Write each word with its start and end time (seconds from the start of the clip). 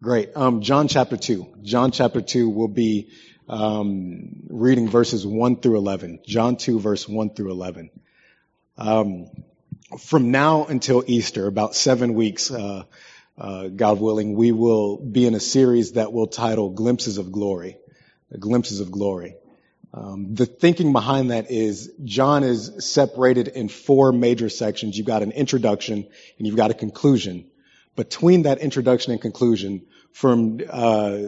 Great. 0.00 0.36
Um, 0.36 0.60
John 0.60 0.86
chapter 0.86 1.16
2. 1.16 1.54
John 1.62 1.90
chapter 1.90 2.20
2 2.20 2.48
will 2.48 2.68
be 2.68 3.08
um, 3.48 4.44
reading 4.48 4.88
verses 4.88 5.26
1 5.26 5.56
through 5.56 5.76
11. 5.76 6.20
John 6.24 6.56
2, 6.56 6.78
verse 6.78 7.08
1 7.08 7.30
through 7.30 7.50
11. 7.50 7.90
Um, 8.76 9.26
from 9.98 10.30
now 10.30 10.66
until 10.66 11.02
Easter, 11.04 11.48
about 11.48 11.74
seven 11.74 12.14
weeks, 12.14 12.48
uh, 12.52 12.84
uh, 13.36 13.66
God 13.66 14.00
willing, 14.00 14.34
we 14.34 14.52
will 14.52 14.98
be 14.98 15.26
in 15.26 15.34
a 15.34 15.40
series 15.40 15.92
that 15.92 16.12
will 16.12 16.28
title 16.28 16.70
Glimpses 16.70 17.18
of 17.18 17.32
Glory. 17.32 17.76
Glimpses 18.38 18.78
of 18.78 18.92
Glory. 18.92 19.34
Um, 19.92 20.32
the 20.36 20.46
thinking 20.46 20.92
behind 20.92 21.32
that 21.32 21.50
is 21.50 21.92
John 22.04 22.44
is 22.44 22.86
separated 22.88 23.48
in 23.48 23.68
four 23.68 24.12
major 24.12 24.48
sections. 24.48 24.96
You've 24.96 25.08
got 25.08 25.24
an 25.24 25.32
introduction 25.32 26.06
and 26.38 26.46
you've 26.46 26.56
got 26.56 26.70
a 26.70 26.74
conclusion. 26.74 27.50
Between 27.98 28.42
that 28.42 28.58
introduction 28.58 29.10
and 29.10 29.20
conclusion, 29.20 29.84
from 30.12 30.60
uh, 30.70 31.18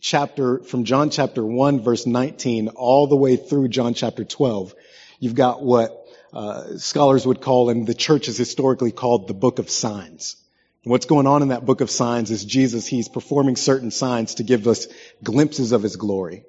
chapter 0.00 0.60
from 0.60 0.84
John 0.84 1.10
chapter 1.10 1.44
one 1.44 1.82
verse 1.82 2.06
19 2.06 2.68
all 2.68 3.08
the 3.08 3.16
way 3.16 3.34
through 3.34 3.66
John 3.66 3.92
chapter 3.92 4.24
12, 4.24 4.72
you've 5.18 5.34
got 5.34 5.64
what 5.64 6.06
uh, 6.32 6.78
scholars 6.78 7.26
would 7.26 7.40
call 7.40 7.70
and 7.70 7.88
the 7.88 7.92
church 7.92 8.26
has 8.26 8.38
historically 8.38 8.92
called 8.92 9.26
the 9.26 9.34
book 9.34 9.58
of 9.58 9.68
signs. 9.68 10.36
What's 10.84 11.06
going 11.06 11.26
on 11.26 11.42
in 11.42 11.48
that 11.48 11.66
book 11.66 11.80
of 11.80 11.90
signs 11.90 12.30
is 12.30 12.44
Jesus, 12.44 12.86
he's 12.86 13.08
performing 13.08 13.56
certain 13.56 13.90
signs 13.90 14.36
to 14.36 14.44
give 14.44 14.68
us 14.68 14.86
glimpses 15.24 15.72
of 15.72 15.82
his 15.82 15.96
glory. 15.96 16.44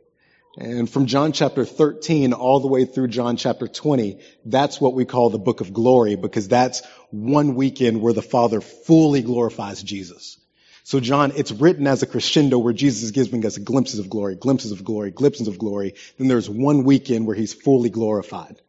And 0.59 0.89
from 0.89 1.05
John 1.05 1.33
chapter 1.33 1.65
13 1.65 2.33
all 2.33 2.59
the 2.59 2.67
way 2.67 2.85
through 2.85 3.09
John 3.09 3.37
chapter 3.37 3.67
20, 3.67 4.19
that's 4.43 4.81
what 4.81 4.95
we 4.95 5.05
call 5.05 5.29
the 5.29 5.37
book 5.37 5.61
of 5.61 5.71
glory 5.71 6.15
because 6.15 6.47
that's 6.47 6.81
one 7.11 7.53
weekend 7.53 8.01
where 8.01 8.13
the 8.13 8.23
Father 8.23 8.59
fully 8.59 9.21
glorifies 9.21 9.83
Jesus. 9.83 10.39
So 10.83 10.99
John, 10.99 11.33
it's 11.35 11.51
written 11.51 11.85
as 11.85 12.01
a 12.01 12.07
crescendo 12.07 12.57
where 12.57 12.73
Jesus 12.73 13.03
is 13.03 13.11
giving 13.11 13.45
us 13.45 13.59
glimpses 13.59 13.99
of 13.99 14.09
glory, 14.09 14.35
glimpses 14.35 14.71
of 14.71 14.83
glory, 14.83 15.11
glimpses 15.11 15.47
of 15.47 15.59
glory. 15.59 15.93
Then 16.17 16.27
there's 16.27 16.49
one 16.49 16.85
weekend 16.85 17.27
where 17.27 17.35
he's 17.35 17.53
fully 17.53 17.91
glorified. 17.91 18.59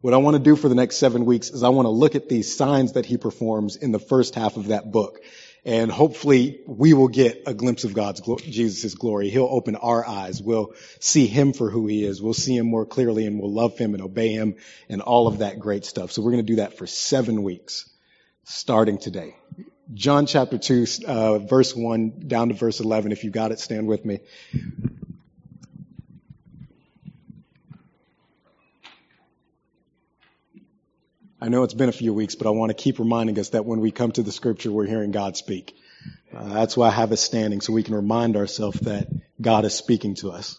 What 0.00 0.14
I 0.14 0.18
want 0.18 0.36
to 0.36 0.42
do 0.42 0.56
for 0.56 0.68
the 0.68 0.74
next 0.74 0.96
seven 0.96 1.26
weeks 1.26 1.50
is 1.50 1.62
I 1.62 1.68
want 1.68 1.86
to 1.86 1.90
look 1.90 2.16
at 2.16 2.28
these 2.28 2.56
signs 2.56 2.94
that 2.94 3.06
he 3.06 3.18
performs 3.18 3.76
in 3.76 3.92
the 3.92 3.98
first 4.00 4.34
half 4.34 4.56
of 4.56 4.68
that 4.68 4.90
book 4.90 5.20
and 5.66 5.90
hopefully 5.90 6.60
we 6.68 6.94
will 6.94 7.08
get 7.08 7.42
a 7.46 7.52
glimpse 7.52 7.82
of 7.82 7.92
God's 7.92 8.20
Jesus' 8.38 8.94
glory. 8.94 9.30
He'll 9.30 9.48
open 9.50 9.74
our 9.74 10.06
eyes. 10.06 10.40
We'll 10.40 10.74
see 11.00 11.26
him 11.26 11.52
for 11.52 11.70
who 11.70 11.88
he 11.88 12.04
is. 12.04 12.22
We'll 12.22 12.34
see 12.34 12.56
him 12.56 12.66
more 12.66 12.86
clearly 12.86 13.26
and 13.26 13.40
we'll 13.40 13.52
love 13.52 13.76
him 13.76 13.92
and 13.94 14.02
obey 14.02 14.28
him 14.28 14.54
and 14.88 15.02
all 15.02 15.26
of 15.26 15.38
that 15.38 15.58
great 15.58 15.84
stuff. 15.84 16.12
So 16.12 16.22
we're 16.22 16.30
going 16.30 16.46
to 16.46 16.52
do 16.52 16.56
that 16.56 16.78
for 16.78 16.86
seven 16.86 17.42
weeks, 17.42 17.90
starting 18.44 18.98
today. 18.98 19.34
John 19.92 20.26
chapter 20.26 20.56
2, 20.56 20.86
uh, 21.04 21.38
verse 21.40 21.74
1 21.74 22.28
down 22.28 22.48
to 22.50 22.54
verse 22.54 22.78
11. 22.78 23.10
If 23.10 23.24
you 23.24 23.30
got 23.30 23.50
it, 23.50 23.58
stand 23.58 23.88
with 23.88 24.04
me. 24.04 24.20
I 31.40 31.48
know 31.48 31.64
it's 31.64 31.74
been 31.74 31.90
a 31.90 31.92
few 31.92 32.14
weeks, 32.14 32.34
but 32.34 32.46
I 32.46 32.50
want 32.50 32.70
to 32.70 32.82
keep 32.82 32.98
reminding 32.98 33.38
us 33.38 33.50
that 33.50 33.66
when 33.66 33.80
we 33.80 33.90
come 33.90 34.10
to 34.12 34.22
the 34.22 34.32
scripture, 34.32 34.72
we're 34.72 34.86
hearing 34.86 35.10
God 35.10 35.36
speak. 35.36 35.76
Uh, 36.34 36.54
that's 36.54 36.76
why 36.76 36.88
I 36.88 36.92
have 36.92 37.12
us 37.12 37.20
standing 37.20 37.60
so 37.60 37.72
we 37.72 37.82
can 37.82 37.94
remind 37.94 38.36
ourselves 38.36 38.80
that 38.80 39.08
God 39.40 39.64
is 39.66 39.74
speaking 39.74 40.14
to 40.16 40.30
us. 40.30 40.58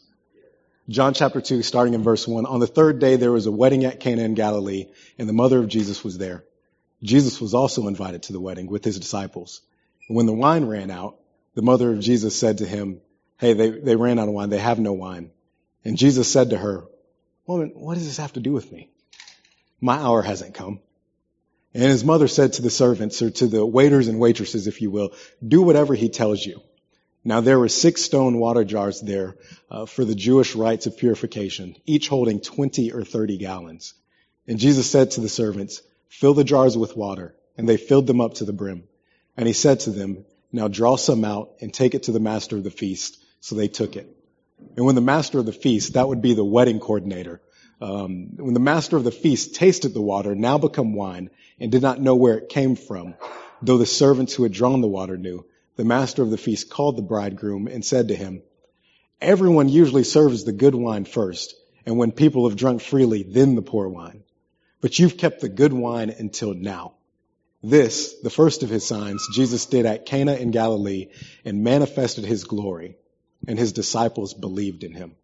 John 0.87 1.13
chapter 1.13 1.41
2, 1.41 1.63
starting 1.63 1.95
in 1.95 2.03
verse 2.03 2.27
1. 2.27 2.45
On 2.45 2.59
the 2.59 2.67
third 2.67 2.99
day, 2.99 3.15
there 3.15 3.31
was 3.31 3.47
a 3.47 3.51
wedding 3.51 3.85
at 3.85 3.99
Cana 3.99 4.21
in 4.21 4.35
Galilee, 4.35 4.85
and 5.17 5.27
the 5.27 5.33
mother 5.33 5.59
of 5.59 5.67
Jesus 5.67 6.03
was 6.03 6.17
there. 6.17 6.45
Jesus 7.01 7.41
was 7.41 7.53
also 7.53 7.87
invited 7.87 8.23
to 8.23 8.33
the 8.33 8.39
wedding 8.39 8.67
with 8.67 8.85
his 8.85 8.99
disciples. 8.99 9.61
And 10.07 10.15
when 10.15 10.27
the 10.27 10.33
wine 10.33 10.65
ran 10.65 10.91
out, 10.91 11.17
the 11.55 11.61
mother 11.61 11.91
of 11.91 11.99
Jesus 11.99 12.39
said 12.39 12.59
to 12.59 12.65
him, 12.65 13.01
Hey, 13.39 13.53
they, 13.53 13.69
they 13.69 13.95
ran 13.95 14.19
out 14.19 14.27
of 14.27 14.33
wine. 14.33 14.49
They 14.49 14.59
have 14.59 14.79
no 14.79 14.93
wine. 14.93 15.31
And 15.83 15.97
Jesus 15.97 16.31
said 16.31 16.51
to 16.51 16.57
her, 16.57 16.85
Woman, 17.45 17.71
what 17.75 17.95
does 17.95 18.05
this 18.05 18.17
have 18.17 18.33
to 18.33 18.39
do 18.39 18.51
with 18.51 18.71
me? 18.71 18.89
My 19.79 19.97
hour 19.97 20.21
hasn't 20.21 20.55
come. 20.55 20.79
And 21.73 21.83
his 21.83 22.03
mother 22.03 22.27
said 22.27 22.53
to 22.53 22.61
the 22.61 22.69
servants, 22.69 23.21
or 23.21 23.29
to 23.29 23.47
the 23.47 23.65
waiters 23.65 24.07
and 24.07 24.19
waitresses, 24.19 24.67
if 24.67 24.81
you 24.81 24.89
will, 24.89 25.13
do 25.45 25.61
whatever 25.61 25.93
he 25.93 26.09
tells 26.09 26.43
you. 26.43 26.61
Now 27.23 27.41
there 27.41 27.59
were 27.59 27.69
six 27.69 28.01
stone 28.01 28.39
water 28.39 28.63
jars 28.63 29.01
there 29.01 29.35
uh, 29.69 29.85
for 29.85 30.05
the 30.05 30.15
Jewish 30.15 30.55
rites 30.55 30.87
of 30.87 30.97
purification, 30.97 31.75
each 31.85 32.07
holding 32.07 32.39
20 32.39 32.91
or 32.93 33.03
30 33.03 33.37
gallons. 33.37 33.93
And 34.47 34.57
Jesus 34.57 34.89
said 34.89 35.11
to 35.11 35.21
the 35.21 35.29
servants, 35.29 35.81
fill 36.07 36.33
the 36.33 36.43
jars 36.43 36.77
with 36.77 36.95
water. 36.95 37.35
And 37.57 37.67
they 37.67 37.77
filled 37.77 38.07
them 38.07 38.21
up 38.21 38.35
to 38.35 38.45
the 38.45 38.53
brim. 38.53 38.83
And 39.35 39.45
he 39.45 39.53
said 39.53 39.81
to 39.81 39.89
them, 39.89 40.25
now 40.51 40.67
draw 40.67 40.95
some 40.95 41.25
out 41.25 41.55
and 41.59 41.73
take 41.73 41.95
it 41.95 42.03
to 42.03 42.11
the 42.11 42.19
master 42.19 42.55
of 42.55 42.63
the 42.63 42.71
feast. 42.71 43.17
So 43.41 43.55
they 43.55 43.67
took 43.67 43.95
it. 43.95 44.07
And 44.75 44.85
when 44.85 44.95
the 44.95 45.01
master 45.01 45.39
of 45.39 45.45
the 45.45 45.51
feast, 45.51 45.93
that 45.93 46.07
would 46.07 46.21
be 46.21 46.33
the 46.33 46.45
wedding 46.45 46.79
coordinator, 46.79 47.41
um, 47.81 48.35
when 48.37 48.53
the 48.53 48.59
master 48.59 48.97
of 48.97 49.03
the 49.03 49.11
feast 49.11 49.55
tasted 49.55 49.93
the 49.93 50.01
water, 50.01 50.35
now 50.35 50.57
become 50.57 50.93
wine, 50.93 51.29
and 51.59 51.71
did 51.71 51.81
not 51.81 52.01
know 52.01 52.15
where 52.15 52.37
it 52.37 52.49
came 52.49 52.75
from, 52.75 53.15
though 53.61 53.77
the 53.77 53.85
servants 53.85 54.33
who 54.33 54.43
had 54.43 54.51
drawn 54.51 54.81
the 54.81 54.87
water 54.87 55.17
knew, 55.17 55.45
the 55.75 55.85
master 55.85 56.23
of 56.23 56.31
the 56.31 56.37
feast 56.37 56.69
called 56.69 56.97
the 56.97 57.03
bridegroom 57.03 57.67
and 57.67 57.85
said 57.85 58.07
to 58.07 58.15
him, 58.15 58.41
Everyone 59.21 59.69
usually 59.69 60.03
serves 60.03 60.43
the 60.43 60.51
good 60.51 60.75
wine 60.75 61.05
first, 61.05 61.55
and 61.85 61.97
when 61.97 62.11
people 62.11 62.47
have 62.47 62.57
drunk 62.57 62.81
freely, 62.81 63.23
then 63.23 63.55
the 63.55 63.61
poor 63.61 63.87
wine. 63.87 64.23
But 64.81 64.99
you've 64.99 65.17
kept 65.17 65.41
the 65.41 65.49
good 65.49 65.73
wine 65.73 66.09
until 66.09 66.53
now. 66.53 66.93
This, 67.63 68.13
the 68.21 68.29
first 68.29 68.61
of 68.61 68.69
his 68.69 68.85
signs, 68.85 69.27
Jesus 69.33 69.65
did 69.65 69.85
at 69.85 70.05
Cana 70.05 70.35
in 70.35 70.51
Galilee 70.51 71.07
and 71.43 71.63
manifested 71.63 72.25
his 72.25 72.43
glory, 72.43 72.97
and 73.47 73.57
his 73.57 73.71
disciples 73.71 74.33
believed 74.33 74.83
in 74.83 74.93
him. 74.93 75.15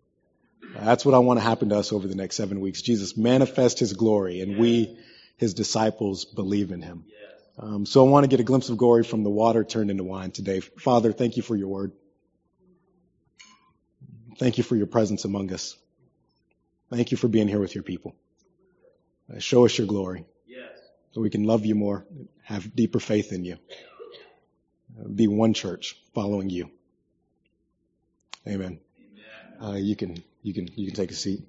That's 0.76 1.06
what 1.06 1.14
I 1.14 1.20
want 1.20 1.40
to 1.40 1.44
happen 1.44 1.70
to 1.70 1.78
us 1.78 1.94
over 1.94 2.08
the 2.08 2.16
next 2.16 2.36
seven 2.36 2.60
weeks. 2.60 2.82
Jesus 2.82 3.16
manifest 3.16 3.80
his 3.80 3.94
glory 3.94 4.42
and 4.42 4.58
we, 4.58 4.98
his 5.38 5.54
disciples, 5.54 6.26
believe 6.26 6.72
in 6.72 6.82
him. 6.82 7.06
Um, 7.60 7.86
so 7.86 8.06
I 8.06 8.10
want 8.10 8.24
to 8.24 8.28
get 8.28 8.40
a 8.40 8.44
glimpse 8.44 8.70
of 8.70 8.78
glory 8.78 9.04
from 9.04 9.24
the 9.24 9.30
water 9.30 9.64
turned 9.64 9.92
into 9.92 10.04
wine 10.04 10.32
today. 10.32 10.60
Father, 10.60 11.12
thank 11.12 11.38
you 11.38 11.44
for 11.44 11.56
your 11.56 11.68
word. 11.68 11.92
Thank 14.40 14.58
you 14.58 14.64
for 14.64 14.76
your 14.76 14.88
presence 14.88 15.26
among 15.26 15.54
us. 15.54 15.78
Thank 16.90 17.12
you 17.12 17.18
for 17.18 17.28
being 17.28 17.48
here 17.48 17.60
with 17.60 17.76
your 17.76 17.84
people. 17.84 18.16
Uh, 19.34 19.40
show 19.40 19.66
us 19.66 19.78
your 19.78 19.88
glory 19.88 20.26
so 21.12 21.22
we 21.22 21.30
can 21.30 21.44
love 21.44 21.66
you 21.66 21.76
more, 21.76 22.06
have 22.44 22.76
deeper 22.76 23.00
faith 23.00 23.32
in 23.32 23.46
you, 23.46 23.58
uh, 25.00 25.08
be 25.08 25.28
one 25.28 25.54
church 25.54 25.96
following 26.16 26.50
you. 26.50 26.72
Amen. 28.48 28.80
Uh, 29.64 29.76
you 29.76 29.96
can 29.96 30.24
you 30.44 30.54
can 30.54 30.70
you 30.76 30.86
can 30.88 30.96
take 30.96 31.12
a 31.12 31.16
seat. 31.16 31.42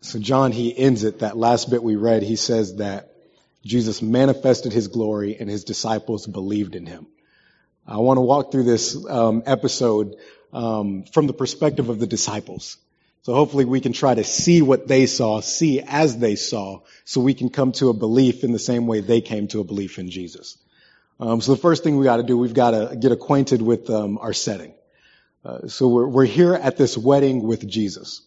So 0.00 0.18
John 0.18 0.52
he 0.52 0.76
ends 0.76 1.04
it 1.04 1.20
that 1.20 1.36
last 1.36 1.70
bit 1.70 1.82
we 1.82 1.96
read. 1.96 2.22
He 2.22 2.36
says 2.36 2.76
that 2.76 3.12
Jesus 3.64 4.00
manifested 4.00 4.72
his 4.72 4.88
glory 4.88 5.36
and 5.38 5.48
his 5.50 5.64
disciples 5.64 6.26
believed 6.26 6.74
in 6.74 6.86
him. 6.86 7.06
I 7.86 7.98
want 7.98 8.16
to 8.16 8.22
walk 8.22 8.50
through 8.50 8.64
this 8.64 8.96
um, 9.08 9.42
episode 9.46 10.16
um, 10.52 11.04
from 11.04 11.26
the 11.26 11.32
perspective 11.32 11.88
of 11.88 11.98
the 11.98 12.06
disciples. 12.06 12.78
So 13.22 13.34
hopefully 13.34 13.66
we 13.66 13.80
can 13.80 13.92
try 13.92 14.14
to 14.14 14.24
see 14.24 14.62
what 14.62 14.88
they 14.88 15.04
saw, 15.06 15.40
see 15.40 15.80
as 15.80 16.16
they 16.16 16.36
saw, 16.36 16.80
so 17.04 17.20
we 17.20 17.34
can 17.34 17.50
come 17.50 17.72
to 17.72 17.90
a 17.90 17.92
belief 17.92 18.44
in 18.44 18.52
the 18.52 18.58
same 18.58 18.86
way 18.86 19.00
they 19.00 19.20
came 19.20 19.48
to 19.48 19.60
a 19.60 19.64
belief 19.64 19.98
in 19.98 20.10
Jesus. 20.10 20.56
Um, 21.20 21.40
so 21.40 21.52
the 21.52 21.60
first 21.60 21.82
thing 21.82 21.98
we 21.98 22.04
got 22.04 22.18
to 22.18 22.22
do, 22.22 22.38
we've 22.38 22.54
got 22.54 22.70
to 22.70 22.96
get 22.96 23.12
acquainted 23.12 23.60
with 23.60 23.90
um, 23.90 24.18
our 24.18 24.32
setting. 24.32 24.72
Uh, 25.44 25.68
so 25.68 25.88
we're, 25.88 26.08
we're 26.08 26.24
here 26.24 26.54
at 26.54 26.76
this 26.76 26.96
wedding 26.96 27.42
with 27.42 27.66
Jesus. 27.66 28.22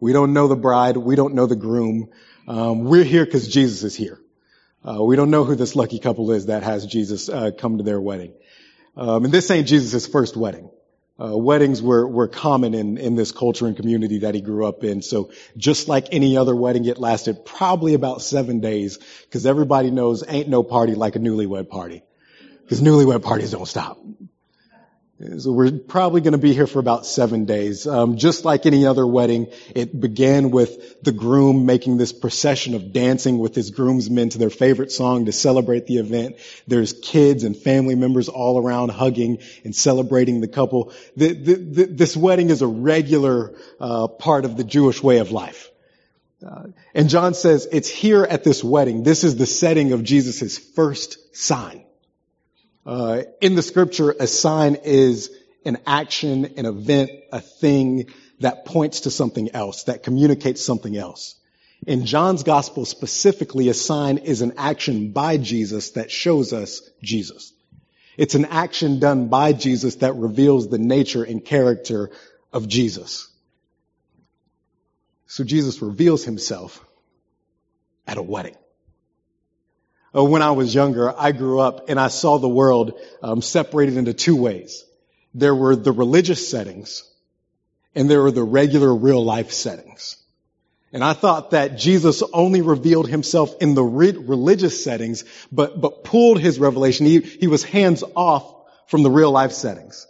We 0.00 0.12
don't 0.12 0.32
know 0.32 0.48
the 0.48 0.56
bride. 0.56 0.96
We 0.96 1.16
don't 1.16 1.34
know 1.34 1.46
the 1.46 1.56
groom. 1.56 2.10
Um, 2.48 2.84
we're 2.84 3.04
here 3.04 3.24
because 3.24 3.48
Jesus 3.48 3.82
is 3.82 3.94
here. 3.94 4.20
Uh, 4.86 5.02
we 5.02 5.16
don't 5.16 5.30
know 5.30 5.44
who 5.44 5.54
this 5.54 5.76
lucky 5.76 5.98
couple 5.98 6.30
is 6.30 6.46
that 6.46 6.62
has 6.62 6.84
Jesus 6.84 7.28
uh, 7.28 7.50
come 7.56 7.78
to 7.78 7.84
their 7.84 8.00
wedding. 8.00 8.34
Um, 8.96 9.24
and 9.24 9.32
this 9.32 9.50
ain't 9.50 9.66
Jesus' 9.66 10.06
first 10.06 10.36
wedding. 10.36 10.70
Uh, 11.18 11.36
weddings 11.36 11.80
were, 11.80 12.06
were 12.08 12.26
common 12.26 12.74
in, 12.74 12.98
in 12.98 13.14
this 13.14 13.30
culture 13.30 13.66
and 13.66 13.76
community 13.76 14.18
that 14.20 14.34
he 14.34 14.40
grew 14.40 14.66
up 14.66 14.82
in. 14.82 15.00
So 15.00 15.30
just 15.56 15.86
like 15.86 16.08
any 16.10 16.36
other 16.36 16.56
wedding, 16.56 16.84
it 16.86 16.98
lasted 16.98 17.44
probably 17.44 17.94
about 17.94 18.20
seven 18.20 18.60
days 18.60 18.98
because 19.22 19.46
everybody 19.46 19.90
knows 19.90 20.24
ain't 20.26 20.48
no 20.48 20.64
party 20.64 20.96
like 20.96 21.14
a 21.14 21.20
newlywed 21.20 21.68
party 21.68 22.02
because 22.62 22.82
newlywed 22.82 23.22
parties 23.22 23.52
don't 23.52 23.66
stop. 23.66 23.98
So 25.38 25.52
we're 25.52 25.70
probably 25.70 26.22
going 26.22 26.32
to 26.32 26.38
be 26.38 26.54
here 26.54 26.66
for 26.66 26.80
about 26.80 27.06
seven 27.06 27.44
days. 27.44 27.86
Um, 27.86 28.16
just 28.16 28.44
like 28.44 28.66
any 28.66 28.84
other 28.84 29.06
wedding, 29.06 29.46
it 29.72 29.98
began 29.98 30.50
with 30.50 31.02
the 31.04 31.12
groom 31.12 31.66
making 31.66 31.98
this 31.98 32.12
procession 32.12 32.74
of 32.74 32.92
dancing 32.92 33.38
with 33.38 33.54
his 33.54 33.70
groomsmen 33.70 34.30
to 34.30 34.38
their 34.38 34.50
favorite 34.50 34.90
song 34.90 35.26
to 35.26 35.32
celebrate 35.32 35.86
the 35.86 35.98
event. 35.98 36.36
There's 36.66 36.92
kids 36.92 37.44
and 37.44 37.56
family 37.56 37.94
members 37.94 38.28
all 38.28 38.58
around 38.58 38.90
hugging 38.90 39.38
and 39.62 39.74
celebrating 39.74 40.40
the 40.40 40.48
couple. 40.48 40.92
The, 41.16 41.32
the, 41.32 41.54
the, 41.54 41.84
this 41.84 42.16
wedding 42.16 42.50
is 42.50 42.62
a 42.62 42.66
regular 42.66 43.54
uh, 43.78 44.08
part 44.08 44.44
of 44.44 44.56
the 44.56 44.64
Jewish 44.64 45.00
way 45.00 45.18
of 45.18 45.30
life. 45.30 45.70
Uh, 46.44 46.64
and 46.92 47.08
John 47.08 47.34
says 47.34 47.68
it's 47.70 47.88
here 47.88 48.24
at 48.24 48.42
this 48.42 48.64
wedding. 48.64 49.04
This 49.04 49.22
is 49.22 49.36
the 49.36 49.46
setting 49.46 49.92
of 49.92 50.02
Jesus' 50.02 50.58
first 50.58 51.36
sign. 51.36 51.83
Uh, 52.86 53.22
in 53.40 53.54
the 53.54 53.62
scripture, 53.62 54.14
a 54.18 54.26
sign 54.26 54.76
is 54.84 55.30
an 55.64 55.78
action, 55.86 56.54
an 56.56 56.66
event, 56.66 57.10
a 57.32 57.40
thing 57.40 58.06
that 58.40 58.64
points 58.66 59.00
to 59.00 59.10
something 59.10 59.50
else, 59.54 59.84
that 59.84 60.02
communicates 60.02 60.62
something 60.62 60.96
else. 60.96 61.36
In 61.86 62.06
John's 62.06 62.42
gospel 62.42 62.84
specifically, 62.84 63.68
a 63.68 63.74
sign 63.74 64.18
is 64.18 64.42
an 64.42 64.54
action 64.56 65.12
by 65.12 65.36
Jesus 65.36 65.92
that 65.92 66.10
shows 66.10 66.52
us 66.52 66.82
Jesus. 67.02 67.52
It's 68.16 68.34
an 68.34 68.44
action 68.44 69.00
done 69.00 69.28
by 69.28 69.52
Jesus 69.52 69.96
that 69.96 70.14
reveals 70.14 70.68
the 70.68 70.78
nature 70.78 71.24
and 71.24 71.44
character 71.44 72.10
of 72.52 72.68
Jesus. 72.68 73.28
So 75.26 75.42
Jesus 75.42 75.82
reveals 75.82 76.24
himself 76.24 76.84
at 78.06 78.18
a 78.18 78.22
wedding. 78.22 78.56
Uh, 80.14 80.24
when 80.24 80.42
I 80.42 80.52
was 80.52 80.74
younger, 80.74 81.12
I 81.18 81.32
grew 81.32 81.60
up 81.60 81.88
and 81.88 81.98
I 81.98 82.08
saw 82.08 82.38
the 82.38 82.48
world 82.48 83.00
um, 83.22 83.42
separated 83.42 83.96
into 83.96 84.14
two 84.14 84.36
ways. 84.36 84.84
There 85.34 85.54
were 85.54 85.74
the 85.74 85.92
religious 85.92 86.48
settings 86.48 87.02
and 87.94 88.08
there 88.08 88.22
were 88.22 88.30
the 88.30 88.44
regular 88.44 88.94
real 88.94 89.24
life 89.24 89.52
settings. 89.52 90.16
And 90.92 91.02
I 91.02 91.12
thought 91.12 91.50
that 91.50 91.76
Jesus 91.76 92.22
only 92.32 92.62
revealed 92.62 93.08
himself 93.08 93.60
in 93.60 93.74
the 93.74 93.82
re- 93.82 94.12
religious 94.12 94.84
settings, 94.84 95.24
but, 95.50 95.80
but 95.80 96.04
pulled 96.04 96.38
his 96.38 96.60
revelation. 96.60 97.06
He, 97.06 97.18
he 97.18 97.48
was 97.48 97.64
hands 97.64 98.04
off 98.14 98.54
from 98.86 99.02
the 99.02 99.10
real 99.10 99.32
life 99.32 99.50
settings. 99.50 100.06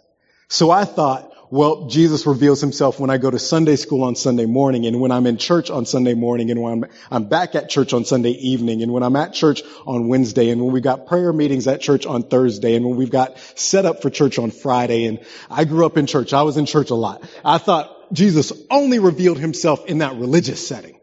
So 0.47 0.69
I 0.69 0.85
thought, 0.85 1.31
well, 1.51 1.87
Jesus 1.87 2.25
reveals 2.25 2.59
himself 2.59 2.99
when 2.99 3.09
I 3.09 3.17
go 3.17 3.29
to 3.29 3.37
Sunday 3.37 3.75
school 3.75 4.03
on 4.03 4.15
Sunday 4.15 4.45
morning 4.45 4.85
and 4.85 4.99
when 4.99 5.11
I'm 5.11 5.27
in 5.27 5.37
church 5.37 5.69
on 5.69 5.85
Sunday 5.85 6.13
morning 6.13 6.49
and 6.51 6.61
when 6.61 6.83
I'm, 6.83 6.89
I'm 7.11 7.29
back 7.29 7.55
at 7.55 7.69
church 7.69 7.93
on 7.93 8.05
Sunday 8.05 8.31
evening 8.31 8.81
and 8.81 8.91
when 8.91 9.03
I'm 9.03 9.15
at 9.15 9.33
church 9.33 9.61
on 9.85 10.07
Wednesday 10.07 10.49
and 10.49 10.61
when 10.61 10.73
we've 10.73 10.83
got 10.83 11.07
prayer 11.07 11.31
meetings 11.31 11.67
at 11.67 11.81
church 11.81 12.05
on 12.05 12.23
Thursday 12.23 12.75
and 12.75 12.85
when 12.85 12.95
we've 12.95 13.11
got 13.11 13.37
set 13.55 13.85
up 13.85 14.01
for 14.01 14.09
church 14.09 14.39
on 14.39 14.51
Friday 14.51 15.05
and 15.05 15.19
I 15.49 15.65
grew 15.65 15.85
up 15.85 15.97
in 15.97 16.07
church. 16.07 16.33
I 16.33 16.41
was 16.41 16.57
in 16.57 16.65
church 16.65 16.89
a 16.89 16.95
lot. 16.95 17.23
I 17.43 17.57
thought 17.59 18.13
Jesus 18.13 18.51
only 18.69 18.99
revealed 18.99 19.37
himself 19.37 19.85
in 19.85 19.99
that 19.99 20.15
religious 20.15 20.67
setting. 20.67 20.99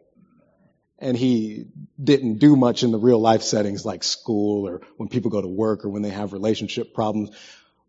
And 0.98 1.16
he 1.16 1.66
didn't 2.02 2.38
do 2.38 2.54
much 2.54 2.84
in 2.84 2.92
the 2.92 2.98
real 2.98 3.18
life 3.18 3.42
settings 3.42 3.84
like 3.84 4.04
school 4.04 4.68
or 4.68 4.82
when 4.96 5.08
people 5.08 5.30
go 5.32 5.40
to 5.40 5.48
work 5.48 5.84
or 5.84 5.88
when 5.88 6.02
they 6.02 6.10
have 6.10 6.32
relationship 6.32 6.94
problems. 6.94 7.30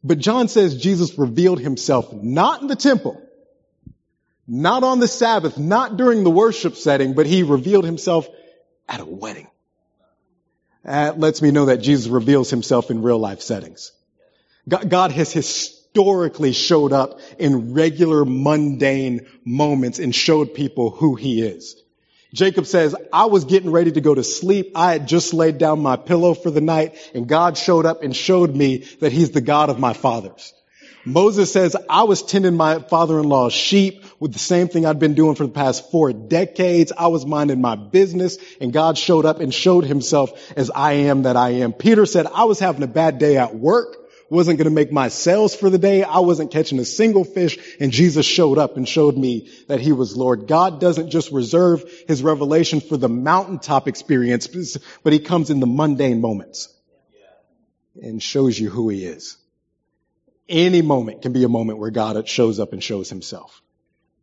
But 0.03 0.19
John 0.19 0.47
says 0.47 0.75
Jesus 0.77 1.17
revealed 1.17 1.59
himself 1.59 2.11
not 2.11 2.61
in 2.61 2.67
the 2.67 2.75
temple, 2.75 3.21
not 4.47 4.83
on 4.83 4.99
the 4.99 5.07
Sabbath, 5.07 5.57
not 5.57 5.95
during 5.95 6.23
the 6.23 6.29
worship 6.29 6.75
setting, 6.75 7.13
but 7.13 7.25
he 7.25 7.43
revealed 7.43 7.85
himself 7.85 8.27
at 8.89 8.99
a 8.99 9.05
wedding. 9.05 9.47
That 10.83 11.19
lets 11.19 11.41
me 11.41 11.51
know 11.51 11.65
that 11.65 11.77
Jesus 11.77 12.07
reveals 12.07 12.49
himself 12.49 12.91
in 12.91 13.01
real 13.01 13.19
life 13.19 13.41
settings. 13.41 13.93
God 14.67 15.11
has 15.11 15.31
historically 15.31 16.51
showed 16.51 16.91
up 16.91 17.19
in 17.39 17.73
regular 17.73 18.25
mundane 18.25 19.27
moments 19.45 19.99
and 19.99 20.13
showed 20.13 20.53
people 20.53 20.89
who 20.89 21.15
he 21.15 21.41
is. 21.41 21.81
Jacob 22.33 22.65
says, 22.65 22.95
I 23.13 23.25
was 23.25 23.45
getting 23.45 23.71
ready 23.71 23.91
to 23.91 24.01
go 24.01 24.15
to 24.15 24.23
sleep. 24.23 24.71
I 24.75 24.91
had 24.93 25.07
just 25.07 25.35
laid 25.35 25.59
down 25.59 25.81
my 25.81 25.97
pillow 25.97 26.33
for 26.33 26.49
the 26.49 26.61
night 26.61 26.97
and 27.13 27.27
God 27.27 27.57
showed 27.57 27.85
up 27.85 28.01
and 28.01 28.15
showed 28.15 28.55
me 28.55 28.85
that 29.01 29.11
he's 29.11 29.31
the 29.31 29.41
God 29.41 29.69
of 29.69 29.79
my 29.79 29.93
fathers. 29.93 30.53
Moses 31.05 31.51
says, 31.51 31.75
I 31.89 32.03
was 32.03 32.23
tending 32.23 32.55
my 32.55 32.79
father-in-law's 32.79 33.53
sheep 33.53 34.03
with 34.19 34.33
the 34.33 34.39
same 34.39 34.67
thing 34.67 34.85
I'd 34.85 34.99
been 34.99 35.15
doing 35.15 35.35
for 35.35 35.45
the 35.45 35.51
past 35.51 35.91
four 35.91 36.11
decades. 36.11 36.91
I 36.97 37.07
was 37.07 37.25
minding 37.25 37.61
my 37.61 37.75
business 37.75 38.37
and 38.59 38.73
God 38.73 38.97
showed 38.97 39.25
up 39.25 39.39
and 39.39 39.53
showed 39.53 39.83
himself 39.83 40.31
as 40.57 40.71
I 40.71 40.93
am 40.93 41.23
that 41.23 41.37
I 41.37 41.49
am. 41.51 41.73
Peter 41.73 42.05
said, 42.05 42.25
I 42.25 42.45
was 42.45 42.57
having 42.57 42.83
a 42.83 42.87
bad 42.87 43.19
day 43.19 43.37
at 43.37 43.53
work 43.53 44.02
wasn't 44.33 44.57
going 44.57 44.65
to 44.65 44.71
make 44.71 44.91
my 44.91 45.07
sales 45.07 45.55
for 45.55 45.69
the 45.69 45.77
day. 45.77 46.03
I 46.03 46.19
wasn't 46.19 46.51
catching 46.51 46.79
a 46.79 46.85
single 46.85 47.23
fish 47.23 47.57
and 47.79 47.91
Jesus 47.91 48.25
showed 48.25 48.57
up 48.57 48.75
and 48.75 48.87
showed 48.87 49.17
me 49.17 49.49
that 49.67 49.79
he 49.79 49.91
was 49.91 50.17
Lord. 50.17 50.47
God 50.47 50.81
doesn't 50.81 51.09
just 51.09 51.31
reserve 51.31 51.83
his 52.07 52.21
revelation 52.21 52.81
for 52.81 52.97
the 52.97 53.09
mountaintop 53.09 53.87
experience, 53.87 54.77
but 55.03 55.13
he 55.13 55.19
comes 55.19 55.49
in 55.49 55.59
the 55.59 55.67
mundane 55.67 56.19
moments 56.19 56.67
and 58.01 58.21
shows 58.21 58.59
you 58.59 58.69
who 58.69 58.89
he 58.89 59.05
is. 59.05 59.37
Any 60.49 60.81
moment 60.81 61.21
can 61.21 61.31
be 61.31 61.45
a 61.45 61.49
moment 61.49 61.79
where 61.79 61.91
God 61.91 62.27
shows 62.27 62.59
up 62.59 62.73
and 62.73 62.83
shows 62.83 63.09
himself. 63.09 63.62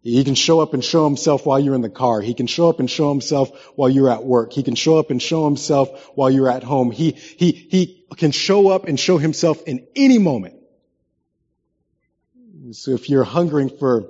He 0.02 0.24
can 0.24 0.34
show 0.34 0.60
up 0.60 0.72
and 0.72 0.82
show 0.82 1.04
himself 1.04 1.44
while 1.44 1.60
you're 1.60 1.74
in 1.74 1.82
the 1.82 1.90
car. 1.90 2.22
He 2.22 2.32
can 2.32 2.46
show 2.46 2.70
up 2.70 2.80
and 2.80 2.90
show 2.90 3.10
himself 3.10 3.50
while 3.76 3.90
you're 3.90 4.10
at 4.10 4.24
work. 4.24 4.52
He 4.52 4.62
can 4.62 4.74
show 4.74 4.98
up 4.98 5.10
and 5.10 5.20
show 5.20 5.44
himself 5.44 6.10
while 6.14 6.30
you're 6.30 6.50
at 6.50 6.62
home. 6.62 6.90
He, 6.90 7.12
he, 7.12 7.52
he 7.52 8.04
can 8.16 8.30
show 8.30 8.68
up 8.68 8.86
and 8.86 8.98
show 8.98 9.18
himself 9.18 9.62
in 9.66 9.86
any 9.94 10.18
moment. 10.18 10.54
So 12.72 12.92
if 12.92 13.10
you're 13.10 13.24
hungering 13.24 13.68
for 13.68 14.06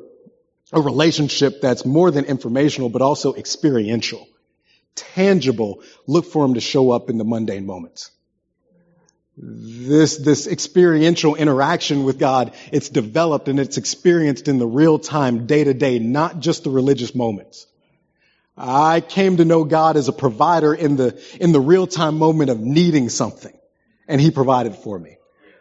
a 0.73 0.81
relationship 0.81 1.61
that's 1.61 1.85
more 1.85 2.13
than 2.13 2.25
informational, 2.25 2.89
but 2.89 3.03
also 3.03 3.35
experiential, 3.35 4.29
tangible, 4.95 5.83
look 6.07 6.27
for 6.27 6.45
him 6.45 6.55
to 6.55 6.61
show 6.61 6.93
up 6.93 7.11
in 7.11 7.19
the 7.19 7.25
mundane 7.25 7.67
moments 7.67 8.13
this, 9.37 10.19
this 10.19 10.47
experiential 10.47 11.35
interaction 11.35 12.05
with 12.05 12.19
God, 12.19 12.55
it's 12.73 12.89
developed 12.89 13.49
and 13.49 13.59
it's 13.59 13.79
experienced 13.79 14.49
in 14.49 14.59
the 14.59 14.67
real 14.67 14.99
time, 14.99 15.47
day 15.47 15.65
to 15.65 15.75
day, 15.75 15.99
not 15.99 16.41
just 16.41 16.65
the 16.65 16.71
religious 16.71 17.15
moments. 17.15 17.67
I 18.57 19.01
came 19.01 19.39
to 19.39 19.45
know 19.45 19.65
God 19.65 19.97
as 19.97 20.09
a 20.09 20.13
provider 20.13 20.75
in 20.75 20.97
the, 20.97 21.19
in 21.41 21.53
the 21.53 21.61
real 21.61 21.87
time 21.87 22.19
moment 22.19 22.51
of 22.51 22.61
needing 22.61 23.09
something. 23.09 23.57
And 24.07 24.21
He 24.21 24.31
provided 24.31 24.75
for 24.75 24.99
me. 24.99 25.17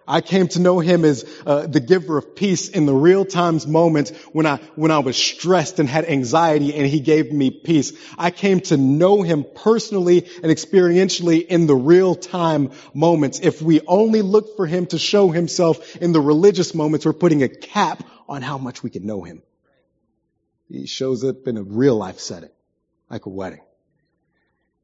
I 0.09 0.21
came 0.21 0.47
to 0.49 0.59
know 0.59 0.79
him 0.79 1.05
as 1.05 1.23
uh, 1.45 1.67
the 1.67 1.79
giver 1.79 2.17
of 2.17 2.35
peace 2.35 2.67
in 2.67 2.87
the 2.87 2.95
real 2.95 3.25
times 3.25 3.67
moments 3.67 4.09
when 4.33 4.47
I 4.47 4.57
when 4.73 4.89
I 4.89 4.99
was 4.99 5.15
stressed 5.15 5.77
and 5.77 5.87
had 5.87 6.05
anxiety 6.05 6.73
and 6.73 6.87
he 6.87 6.99
gave 6.99 7.31
me 7.31 7.51
peace. 7.51 7.93
I 8.17 8.31
came 8.31 8.59
to 8.61 8.75
know 8.75 9.21
him 9.21 9.45
personally 9.55 10.27
and 10.41 10.51
experientially 10.51 11.45
in 11.45 11.67
the 11.67 11.75
real 11.75 12.15
time 12.15 12.71
moments. 12.95 13.39
If 13.39 13.61
we 13.61 13.81
only 13.85 14.23
look 14.23 14.55
for 14.55 14.65
him 14.65 14.87
to 14.87 14.97
show 14.97 15.29
himself 15.29 15.95
in 15.97 16.11
the 16.11 16.19
religious 16.19 16.73
moments, 16.73 17.05
we're 17.05 17.13
putting 17.13 17.43
a 17.43 17.47
cap 17.47 18.03
on 18.27 18.41
how 18.41 18.57
much 18.57 18.81
we 18.81 18.89
can 18.89 19.05
know 19.05 19.21
him. 19.21 19.43
He 20.69 20.87
shows 20.87 21.23
up 21.23 21.47
in 21.47 21.55
a 21.57 21.63
real 21.63 21.95
life 21.95 22.19
setting, 22.19 22.49
like 23.11 23.27
a 23.27 23.29
wedding. 23.29 23.61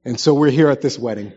And 0.04 0.20
so 0.20 0.36
we're 0.36 0.52
here 0.52 0.70
at 0.70 0.82
this 0.84 1.00
wedding. 1.00 1.34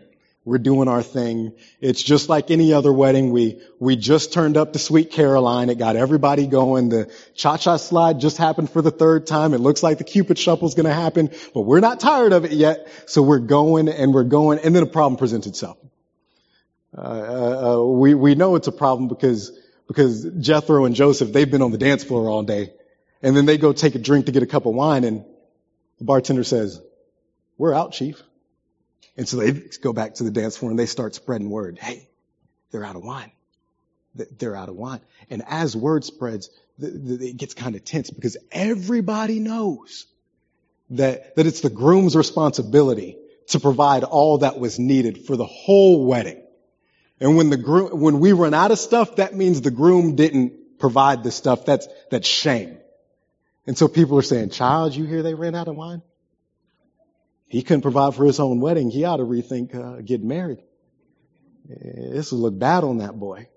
We're 0.49 0.57
doing 0.57 0.87
our 0.87 1.03
thing. 1.03 1.53
It's 1.79 2.01
just 2.01 2.27
like 2.27 2.49
any 2.49 2.73
other 2.73 2.91
wedding. 2.91 3.29
We, 3.29 3.61
we 3.77 3.95
just 3.95 4.33
turned 4.33 4.57
up 4.57 4.73
the 4.73 4.79
Sweet 4.79 5.11
Caroline. 5.11 5.69
It 5.69 5.77
got 5.77 5.95
everybody 5.95 6.47
going. 6.47 6.89
The 6.89 7.13
cha-cha 7.35 7.77
slide 7.77 8.19
just 8.19 8.37
happened 8.37 8.71
for 8.71 8.81
the 8.81 8.89
third 8.89 9.27
time. 9.27 9.53
It 9.53 9.59
looks 9.59 9.83
like 9.83 9.99
the 9.99 10.03
Cupid 10.03 10.39
shuffle's 10.39 10.73
gonna 10.73 10.91
happen, 10.91 11.29
but 11.53 11.61
we're 11.61 11.81
not 11.81 11.99
tired 11.99 12.33
of 12.33 12.45
it 12.45 12.51
yet. 12.51 12.87
So 13.05 13.21
we're 13.21 13.37
going 13.37 13.89
and 13.89 14.11
we're 14.11 14.23
going 14.23 14.57
and 14.57 14.75
then 14.75 14.81
a 14.81 14.87
problem 14.87 15.17
presents 15.17 15.45
itself. 15.45 15.77
Uh, 16.97 17.01
uh, 17.01 17.03
uh, 17.75 17.83
we, 17.83 18.15
we 18.15 18.33
know 18.33 18.55
it's 18.55 18.67
a 18.67 18.71
problem 18.71 19.07
because, 19.07 19.51
because 19.87 20.25
Jethro 20.39 20.85
and 20.85 20.95
Joseph, 20.95 21.31
they've 21.31 21.51
been 21.51 21.61
on 21.61 21.69
the 21.69 21.77
dance 21.77 22.03
floor 22.03 22.27
all 22.27 22.41
day. 22.41 22.73
And 23.21 23.37
then 23.37 23.45
they 23.45 23.59
go 23.59 23.71
take 23.71 23.93
a 23.93 23.99
drink 23.99 24.25
to 24.25 24.31
get 24.31 24.41
a 24.41 24.47
cup 24.47 24.65
of 24.65 24.73
wine 24.73 25.03
and 25.03 25.25
the 25.99 26.05
bartender 26.05 26.43
says, 26.43 26.81
we're 27.59 27.75
out, 27.75 27.91
chief. 27.91 28.23
And 29.19 29.27
so 29.27 29.35
they 29.35 29.51
go 29.81 29.91
back 29.91 30.13
to 30.15 30.23
the 30.23 30.31
dance 30.31 30.55
floor 30.55 30.71
and 30.71 30.79
they 30.79 30.85
start 30.85 31.13
spreading 31.13 31.49
word. 31.49 31.77
Hey, 31.77 32.07
they're 32.71 32.85
out 32.85 32.95
of 32.95 33.03
wine. 33.03 33.33
They're 34.15 34.55
out 34.55 34.69
of 34.69 34.75
wine. 34.75 35.01
And 35.29 35.43
as 35.45 35.75
word 35.75 36.05
spreads, 36.05 36.49
it 36.79 37.35
gets 37.35 37.53
kind 37.53 37.75
of 37.75 37.83
tense 37.83 38.09
because 38.09 38.37
everybody 38.49 39.41
knows 39.41 40.05
that, 40.91 41.35
that 41.35 41.45
it's 41.45 41.59
the 41.59 41.69
groom's 41.69 42.15
responsibility 42.15 43.17
to 43.47 43.59
provide 43.59 44.05
all 44.05 44.37
that 44.37 44.57
was 44.57 44.79
needed 44.79 45.25
for 45.25 45.35
the 45.35 45.45
whole 45.45 46.05
wedding. 46.05 46.41
And 47.19 47.35
when 47.35 47.49
the 47.49 47.57
groom, 47.57 47.99
when 47.99 48.21
we 48.21 48.31
run 48.31 48.53
out 48.53 48.71
of 48.71 48.79
stuff, 48.79 49.17
that 49.17 49.35
means 49.35 49.59
the 49.59 49.69
groom 49.69 50.15
didn't 50.15 50.79
provide 50.79 51.25
the 51.25 51.31
stuff. 51.31 51.65
That's, 51.65 51.89
that's 52.09 52.25
shame. 52.25 52.77
And 53.67 53.77
so 53.77 53.89
people 53.89 54.17
are 54.17 54.21
saying, 54.21 54.51
child, 54.51 54.95
you 54.95 55.03
hear 55.03 55.23
they 55.23 55.33
ran 55.33 55.55
out 55.55 55.67
of 55.67 55.75
wine? 55.75 56.03
He 57.49 57.63
couldn't 57.63 57.81
provide 57.81 58.15
for 58.15 58.25
his 58.25 58.39
own 58.39 58.61
wedding. 58.61 58.91
He 58.91 59.03
ought 59.03 59.17
to 59.17 59.23
rethink 59.23 59.75
uh, 59.75 60.01
getting 60.01 60.27
married. 60.27 60.59
This 61.67 62.31
will 62.31 62.39
look 62.39 62.57
bad 62.57 62.83
on 62.83 62.99
that 62.99 63.19
boy. 63.19 63.47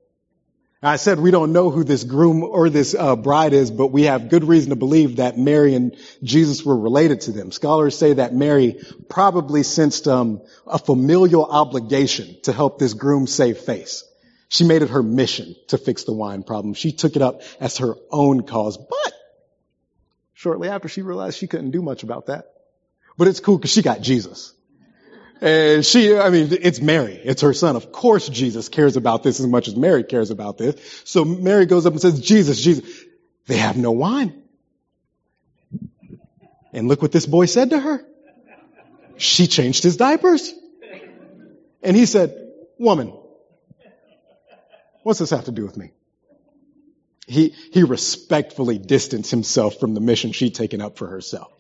I 0.85 0.97
said 0.97 1.21
we 1.21 1.31
don't 1.31 1.53
know 1.53 1.71
who 1.71 1.85
this 1.85 2.03
groom 2.03 2.43
or 2.43 2.69
this 2.69 2.97
uh, 2.99 3.15
bride 3.15 3.53
is, 3.53 3.71
but 3.71 3.89
we 3.89 4.05
have 4.05 4.31
good 4.31 4.43
reason 4.43 4.71
to 4.71 4.77
believe 4.77 5.17
that 5.17 5.39
Mary 5.39 5.75
and 5.75 5.97
Jesus 6.25 6.65
were 6.65 6.77
related 6.77 7.21
to 7.23 7.33
them. 7.33 7.53
Scholars 7.53 7.97
say 7.97 8.15
that 8.15 8.35
Mary 8.35 8.81
probably 9.09 9.63
sensed 9.63 10.09
um, 10.09 10.43
a 10.67 10.79
familial 10.79 11.45
obligation 11.45 12.37
to 12.43 12.53
help 12.53 12.81
this 12.81 12.95
groom 12.95 13.29
save 13.29 13.59
face. 13.59 14.03
She 14.49 14.65
made 14.65 14.83
it 14.83 14.91
her 14.91 15.05
mission 15.05 15.55
to 15.69 15.79
fix 15.79 16.03
the 16.03 16.13
wine 16.13 16.43
problem. 16.43 16.75
She 16.75 16.91
took 16.91 17.15
it 17.15 17.23
up 17.23 17.43
as 17.61 17.79
her 17.79 17.95
own 18.11 18.43
cause, 18.43 18.77
but 18.77 19.13
shortly 20.35 20.69
after 20.69 20.89
she 20.89 21.03
realized 21.03 21.39
she 21.39 21.47
couldn't 21.47 21.71
do 21.71 21.81
much 21.81 22.03
about 22.03 22.27
that. 22.27 22.47
But 23.17 23.29
it's 23.29 23.41
cool 23.41 23.59
because 23.59 23.73
she 23.73 23.83
got 23.83 24.01
Jesus. 24.01 24.55
And 25.41 25.85
she, 25.85 26.17
I 26.17 26.31
mean, 26.31 26.49
it's 26.53 26.81
Mary. 26.81 27.15
It's 27.15 27.43
her 27.43 27.53
son. 27.53 27.75
Of 27.75 27.91
course 27.91 28.29
Jesus 28.29 28.69
cares 28.69 28.97
about 28.97 29.25
this 29.25 29.41
as 29.41 29.47
much 29.47 29.67
as 29.67 29.75
Mary 29.75 30.05
cares 30.05 30.31
about 30.31 30.57
this. 30.57 31.03
So 31.05 31.25
Mary 31.25 31.67
goes 31.67 31.85
up 31.85 31.93
and 31.93 32.01
says, 32.01 32.21
Jesus, 32.21 32.63
Jesus, 32.63 33.05
they 33.47 33.57
have 33.57 33.77
no 33.77 33.91
wine. 33.91 34.41
And 36.73 36.89
look 36.89 37.03
what 37.03 37.13
this 37.13 37.27
boy 37.27 37.47
said 37.47 37.71
to 37.71 37.81
her. 37.81 38.07
She 39.17 39.47
changed 39.47 39.83
his 39.83 39.97
diapers. 39.97 40.55
And 41.83 41.97
he 41.97 42.07
said, 42.07 42.53
woman, 42.79 43.13
what's 45.03 45.19
this 45.19 45.31
have 45.31 45.47
to 45.47 45.53
do 45.53 45.65
with 45.65 45.77
me? 45.77 45.91
He, 47.27 47.55
he 47.73 47.83
respectfully 47.83 48.79
distanced 48.79 49.31
himself 49.31 49.81
from 49.81 49.95
the 49.95 50.01
mission 50.01 50.33
she'd 50.33 50.55
taken 50.55 50.81
up 50.81 50.99
for 50.99 51.09
herself. 51.09 51.53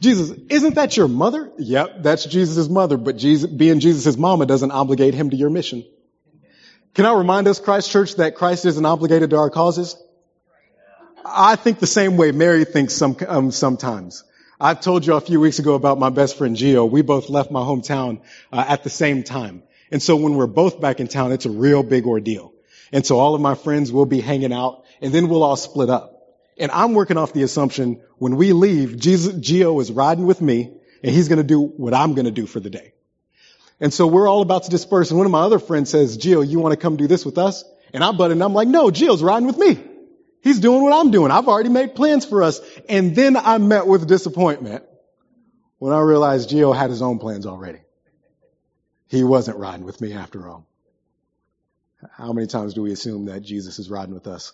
Jesus, 0.00 0.30
isn't 0.48 0.74
that 0.74 0.96
your 0.96 1.08
mother? 1.08 1.50
Yep, 1.58 2.02
that's 2.02 2.24
Jesus' 2.24 2.68
mother, 2.68 2.96
but 2.96 3.16
Jesus, 3.16 3.50
being 3.50 3.80
Jesus' 3.80 4.16
mama 4.16 4.46
doesn't 4.46 4.70
obligate 4.70 5.14
him 5.14 5.30
to 5.30 5.36
your 5.36 5.50
mission. 5.50 5.84
Can 6.94 7.06
I 7.06 7.14
remind 7.14 7.48
us, 7.48 7.58
Christ 7.58 7.90
Church, 7.90 8.16
that 8.16 8.34
Christ 8.34 8.66
isn't 8.66 8.84
obligated 8.84 9.30
to 9.30 9.36
our 9.36 9.50
causes? 9.50 9.96
I 11.24 11.56
think 11.56 11.78
the 11.78 11.86
same 11.86 12.16
way 12.16 12.32
Mary 12.32 12.64
thinks 12.64 12.94
some, 12.94 13.16
um, 13.26 13.50
sometimes. 13.50 14.24
I've 14.60 14.80
told 14.80 15.06
you 15.06 15.14
a 15.14 15.20
few 15.20 15.40
weeks 15.40 15.58
ago 15.58 15.74
about 15.74 15.98
my 15.98 16.10
best 16.10 16.36
friend 16.36 16.56
Gio. 16.56 16.88
We 16.88 17.02
both 17.02 17.30
left 17.30 17.50
my 17.50 17.60
hometown 17.60 18.20
uh, 18.52 18.64
at 18.68 18.84
the 18.84 18.90
same 18.90 19.22
time. 19.22 19.62
And 19.90 20.02
so 20.02 20.16
when 20.16 20.34
we're 20.34 20.46
both 20.46 20.80
back 20.80 21.00
in 21.00 21.08
town, 21.08 21.32
it's 21.32 21.46
a 21.46 21.50
real 21.50 21.82
big 21.82 22.06
ordeal. 22.06 22.52
And 22.92 23.04
so 23.04 23.18
all 23.18 23.34
of 23.34 23.40
my 23.40 23.54
friends 23.54 23.90
will 23.90 24.06
be 24.06 24.20
hanging 24.20 24.52
out 24.52 24.84
and 25.00 25.12
then 25.12 25.28
we'll 25.28 25.42
all 25.42 25.56
split 25.56 25.90
up. 25.90 26.11
And 26.58 26.70
I'm 26.70 26.94
working 26.94 27.16
off 27.16 27.32
the 27.32 27.42
assumption 27.42 28.00
when 28.18 28.36
we 28.36 28.52
leave, 28.52 28.98
Jesus, 28.98 29.34
Gio 29.34 29.80
is 29.80 29.90
riding 29.90 30.26
with 30.26 30.40
me 30.40 30.72
and 31.02 31.14
he's 31.14 31.28
going 31.28 31.38
to 31.38 31.44
do 31.44 31.60
what 31.60 31.94
I'm 31.94 32.14
going 32.14 32.26
to 32.26 32.30
do 32.30 32.46
for 32.46 32.60
the 32.60 32.70
day. 32.70 32.92
And 33.80 33.92
so 33.92 34.06
we're 34.06 34.28
all 34.28 34.42
about 34.42 34.64
to 34.64 34.70
disperse. 34.70 35.10
And 35.10 35.18
one 35.18 35.26
of 35.26 35.32
my 35.32 35.40
other 35.40 35.58
friends 35.58 35.90
says, 35.90 36.18
Gio, 36.18 36.46
you 36.46 36.60
want 36.60 36.72
to 36.72 36.76
come 36.76 36.96
do 36.96 37.08
this 37.08 37.24
with 37.24 37.38
us? 37.38 37.64
And 37.92 38.04
I 38.04 38.12
butt 38.12 38.30
in. 38.30 38.40
I'm 38.40 38.54
like, 38.54 38.68
no, 38.68 38.90
Gio's 38.90 39.22
riding 39.22 39.46
with 39.46 39.58
me. 39.58 39.78
He's 40.42 40.60
doing 40.60 40.82
what 40.82 40.92
I'm 40.92 41.10
doing. 41.10 41.30
I've 41.30 41.48
already 41.48 41.68
made 41.68 41.94
plans 41.94 42.24
for 42.24 42.42
us. 42.42 42.60
And 42.88 43.14
then 43.14 43.36
I 43.36 43.58
met 43.58 43.86
with 43.86 44.06
disappointment 44.06 44.84
when 45.78 45.92
I 45.92 46.00
realized 46.00 46.50
Gio 46.50 46.76
had 46.76 46.90
his 46.90 47.02
own 47.02 47.18
plans 47.18 47.46
already. 47.46 47.80
He 49.08 49.24
wasn't 49.24 49.58
riding 49.58 49.84
with 49.84 50.00
me 50.00 50.12
after 50.14 50.48
all. 50.48 50.66
How 52.12 52.32
many 52.32 52.46
times 52.46 52.74
do 52.74 52.82
we 52.82 52.92
assume 52.92 53.26
that 53.26 53.42
Jesus 53.42 53.78
is 53.78 53.90
riding 53.90 54.14
with 54.14 54.26
us? 54.26 54.52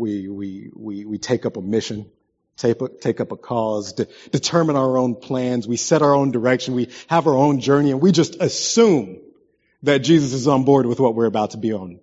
We, 0.00 0.28
we, 0.28 0.70
we, 0.74 1.04
we 1.04 1.18
take 1.18 1.44
up 1.44 1.58
a 1.58 1.60
mission, 1.60 2.10
take, 2.56 2.78
take 3.00 3.20
up 3.20 3.32
a 3.32 3.36
cause, 3.36 3.92
de- 3.92 4.06
determine 4.30 4.76
our 4.76 4.96
own 4.96 5.14
plans, 5.14 5.68
we 5.68 5.76
set 5.76 6.00
our 6.00 6.14
own 6.14 6.30
direction, 6.30 6.74
we 6.74 6.88
have 7.08 7.26
our 7.26 7.36
own 7.36 7.60
journey, 7.60 7.90
and 7.90 8.00
we 8.00 8.10
just 8.10 8.40
assume 8.40 9.18
that 9.82 9.98
Jesus 9.98 10.32
is 10.32 10.48
on 10.48 10.64
board 10.64 10.86
with 10.86 11.00
what 11.00 11.14
we're 11.14 11.26
about 11.26 11.50
to 11.50 11.58
be 11.58 11.74
on. 11.74 12.00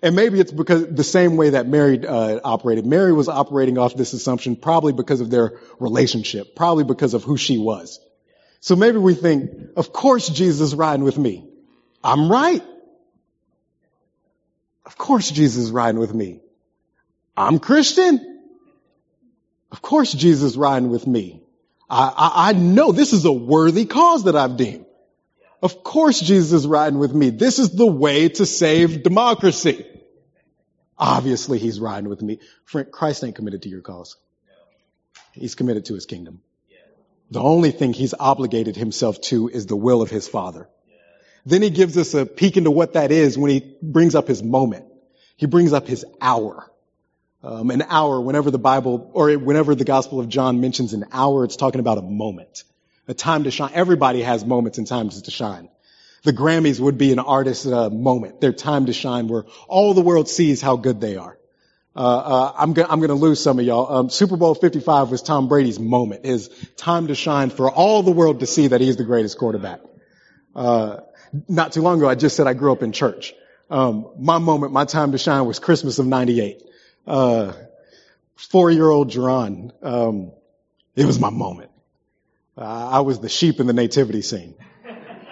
And 0.00 0.14
maybe 0.14 0.38
it's 0.38 0.52
because 0.52 0.86
the 0.86 1.02
same 1.02 1.36
way 1.36 1.50
that 1.50 1.66
Mary 1.66 2.06
uh, 2.06 2.38
operated. 2.44 2.86
Mary 2.86 3.12
was 3.12 3.28
operating 3.28 3.78
off 3.78 3.96
this 3.96 4.12
assumption 4.12 4.54
probably 4.54 4.92
because 4.92 5.20
of 5.20 5.28
their 5.28 5.58
relationship, 5.80 6.54
probably 6.54 6.84
because 6.84 7.14
of 7.14 7.24
who 7.24 7.36
she 7.36 7.58
was. 7.58 7.98
So 8.60 8.76
maybe 8.76 8.98
we 8.98 9.14
think, 9.14 9.50
of 9.76 9.92
course 9.92 10.28
Jesus 10.28 10.60
is 10.60 10.74
riding 10.74 11.04
with 11.04 11.18
me. 11.18 11.48
I'm 12.04 12.30
right. 12.30 12.62
Of 14.84 14.96
course 14.96 15.30
Jesus 15.30 15.64
is 15.64 15.70
riding 15.72 15.98
with 15.98 16.14
me. 16.14 16.40
I'm 17.36 17.58
Christian. 17.58 18.40
Of 19.70 19.82
course 19.82 20.12
Jesus 20.12 20.56
riding 20.56 20.90
with 20.90 21.06
me. 21.06 21.42
I, 21.88 22.12
I, 22.16 22.48
I 22.48 22.52
know 22.52 22.92
this 22.92 23.12
is 23.12 23.24
a 23.24 23.32
worthy 23.32 23.84
cause 23.84 24.24
that 24.24 24.36
I've 24.36 24.56
deemed. 24.56 24.86
Of 25.62 25.82
course 25.82 26.20
Jesus 26.20 26.52
is 26.52 26.66
riding 26.66 26.98
with 26.98 27.12
me. 27.14 27.30
This 27.30 27.58
is 27.58 27.70
the 27.70 27.86
way 27.86 28.28
to 28.28 28.46
save 28.46 29.02
democracy. 29.02 29.86
Obviously 30.98 31.58
he's 31.58 31.78
riding 31.78 32.08
with 32.08 32.22
me. 32.22 32.38
Friend, 32.64 32.90
Christ 32.90 33.22
ain't 33.24 33.36
committed 33.36 33.62
to 33.62 33.68
your 33.68 33.82
cause. 33.82 34.16
He's 35.32 35.54
committed 35.54 35.86
to 35.86 35.94
his 35.94 36.06
kingdom. 36.06 36.40
The 37.30 37.42
only 37.42 37.70
thing 37.70 37.92
he's 37.92 38.14
obligated 38.18 38.76
himself 38.76 39.20
to 39.22 39.48
is 39.48 39.66
the 39.66 39.76
will 39.76 40.00
of 40.00 40.10
his 40.10 40.28
father. 40.28 40.68
Then 41.44 41.62
he 41.62 41.70
gives 41.70 41.96
us 41.96 42.14
a 42.14 42.24
peek 42.24 42.56
into 42.56 42.70
what 42.70 42.94
that 42.94 43.12
is 43.12 43.36
when 43.36 43.50
he 43.50 43.76
brings 43.82 44.14
up 44.14 44.28
his 44.28 44.42
moment. 44.42 44.86
He 45.36 45.46
brings 45.46 45.72
up 45.72 45.86
his 45.86 46.04
hour 46.20 46.70
um, 47.46 47.70
an 47.70 47.82
hour, 47.82 48.20
whenever 48.20 48.50
the 48.50 48.58
Bible 48.58 49.08
or 49.14 49.32
whenever 49.38 49.76
the 49.76 49.84
Gospel 49.84 50.18
of 50.18 50.28
John 50.28 50.60
mentions 50.60 50.92
an 50.94 51.04
hour, 51.12 51.44
it's 51.44 51.54
talking 51.54 51.78
about 51.78 51.96
a 51.96 52.02
moment, 52.02 52.64
a 53.06 53.14
time 53.14 53.44
to 53.44 53.52
shine. 53.52 53.70
Everybody 53.72 54.22
has 54.22 54.44
moments 54.44 54.78
and 54.78 54.86
times 54.86 55.22
to 55.22 55.30
shine. 55.30 55.68
The 56.24 56.32
Grammys 56.32 56.80
would 56.80 56.98
be 56.98 57.12
an 57.12 57.20
artist's 57.20 57.66
uh, 57.66 57.88
moment, 57.88 58.40
their 58.40 58.52
time 58.52 58.86
to 58.86 58.92
shine, 58.92 59.28
where 59.28 59.44
all 59.68 59.94
the 59.94 60.00
world 60.00 60.28
sees 60.28 60.60
how 60.60 60.74
good 60.74 61.00
they 61.00 61.16
are. 61.16 61.38
Uh, 61.94 62.00
uh, 62.00 62.52
I'm, 62.58 62.72
go- 62.72 62.86
I'm 62.88 62.98
going 62.98 63.10
to 63.10 63.14
lose 63.14 63.40
some 63.40 63.60
of 63.60 63.64
y'all. 63.64 63.96
Um, 63.96 64.10
Super 64.10 64.36
Bowl 64.36 64.56
55 64.56 65.12
was 65.12 65.22
Tom 65.22 65.46
Brady's 65.46 65.78
moment, 65.78 66.26
his 66.26 66.50
time 66.76 67.06
to 67.06 67.14
shine 67.14 67.50
for 67.50 67.70
all 67.70 68.02
the 68.02 68.10
world 68.10 68.40
to 68.40 68.46
see 68.46 68.66
that 68.66 68.80
he's 68.80 68.96
the 68.96 69.04
greatest 69.04 69.38
quarterback. 69.38 69.80
Uh, 70.54 70.98
not 71.48 71.72
too 71.72 71.80
long 71.80 71.98
ago, 71.98 72.08
I 72.08 72.16
just 72.16 72.34
said 72.34 72.48
I 72.48 72.54
grew 72.54 72.72
up 72.72 72.82
in 72.82 72.90
church. 72.90 73.34
Um, 73.70 74.10
my 74.18 74.38
moment, 74.38 74.72
my 74.72 74.84
time 74.84 75.12
to 75.12 75.18
shine 75.18 75.46
was 75.46 75.60
Christmas 75.60 76.00
of 76.00 76.06
'98 76.06 76.65
uh, 77.06 77.52
four-year-old 78.36 79.10
Jerron, 79.10 79.72
um, 79.82 80.32
it 80.94 81.04
was 81.04 81.18
my 81.18 81.30
moment. 81.30 81.70
Uh, 82.56 82.62
I 82.62 83.00
was 83.00 83.20
the 83.20 83.28
sheep 83.28 83.60
in 83.60 83.66
the 83.66 83.72
nativity 83.72 84.22
scene. 84.22 84.54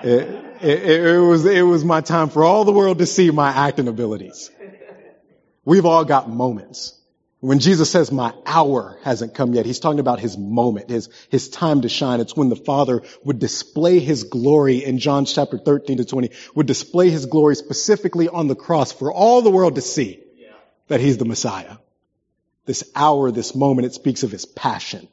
It, 0.02 0.44
it, 0.62 1.06
it, 1.06 1.18
was 1.18 1.46
it 1.46 1.62
was 1.62 1.84
my 1.84 2.02
time 2.02 2.28
for 2.28 2.44
all 2.44 2.64
the 2.64 2.72
world 2.72 2.98
to 2.98 3.06
see 3.06 3.30
my 3.30 3.48
acting 3.50 3.88
abilities. 3.88 4.50
We've 5.64 5.86
all 5.86 6.04
got 6.04 6.28
moments. 6.28 7.00
When 7.40 7.58
Jesus 7.58 7.90
says 7.90 8.10
my 8.10 8.32
hour 8.46 8.98
hasn't 9.02 9.34
come 9.34 9.52
yet, 9.52 9.66
he's 9.66 9.78
talking 9.78 10.00
about 10.00 10.18
his 10.18 10.36
moment, 10.38 10.88
his, 10.88 11.10
his 11.28 11.50
time 11.50 11.82
to 11.82 11.90
shine. 11.90 12.20
It's 12.20 12.34
when 12.34 12.48
the 12.48 12.56
Father 12.56 13.02
would 13.22 13.38
display 13.38 13.98
his 13.98 14.24
glory 14.24 14.82
in 14.82 14.98
John 14.98 15.26
chapter 15.26 15.58
13 15.58 15.98
to 15.98 16.06
20, 16.06 16.30
would 16.54 16.66
display 16.66 17.10
his 17.10 17.26
glory 17.26 17.54
specifically 17.54 18.28
on 18.28 18.48
the 18.48 18.54
cross 18.54 18.92
for 18.92 19.12
all 19.12 19.42
the 19.42 19.50
world 19.50 19.74
to 19.74 19.82
see 19.82 20.23
that 20.88 21.00
he's 21.00 21.18
the 21.18 21.24
Messiah. 21.24 21.76
This 22.66 22.90
hour, 22.94 23.30
this 23.30 23.54
moment, 23.54 23.86
it 23.86 23.94
speaks 23.94 24.22
of 24.22 24.30
his 24.30 24.46
passion. 24.46 25.08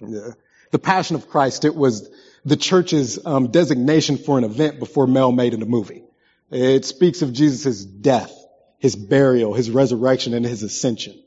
The, 0.00 0.36
the 0.70 0.78
passion 0.78 1.16
of 1.16 1.28
Christ, 1.28 1.64
it 1.64 1.74
was 1.74 2.10
the 2.44 2.56
church's 2.56 3.24
um, 3.24 3.48
designation 3.48 4.18
for 4.18 4.38
an 4.38 4.44
event 4.44 4.78
before 4.78 5.06
Mel 5.06 5.32
made 5.32 5.54
it 5.54 5.62
a 5.62 5.66
movie. 5.66 6.04
It 6.50 6.84
speaks 6.84 7.22
of 7.22 7.32
Jesus' 7.32 7.84
death, 7.84 8.32
his 8.78 8.96
burial, 8.96 9.54
his 9.54 9.70
resurrection, 9.70 10.34
and 10.34 10.44
his 10.44 10.62
ascension. 10.62 11.22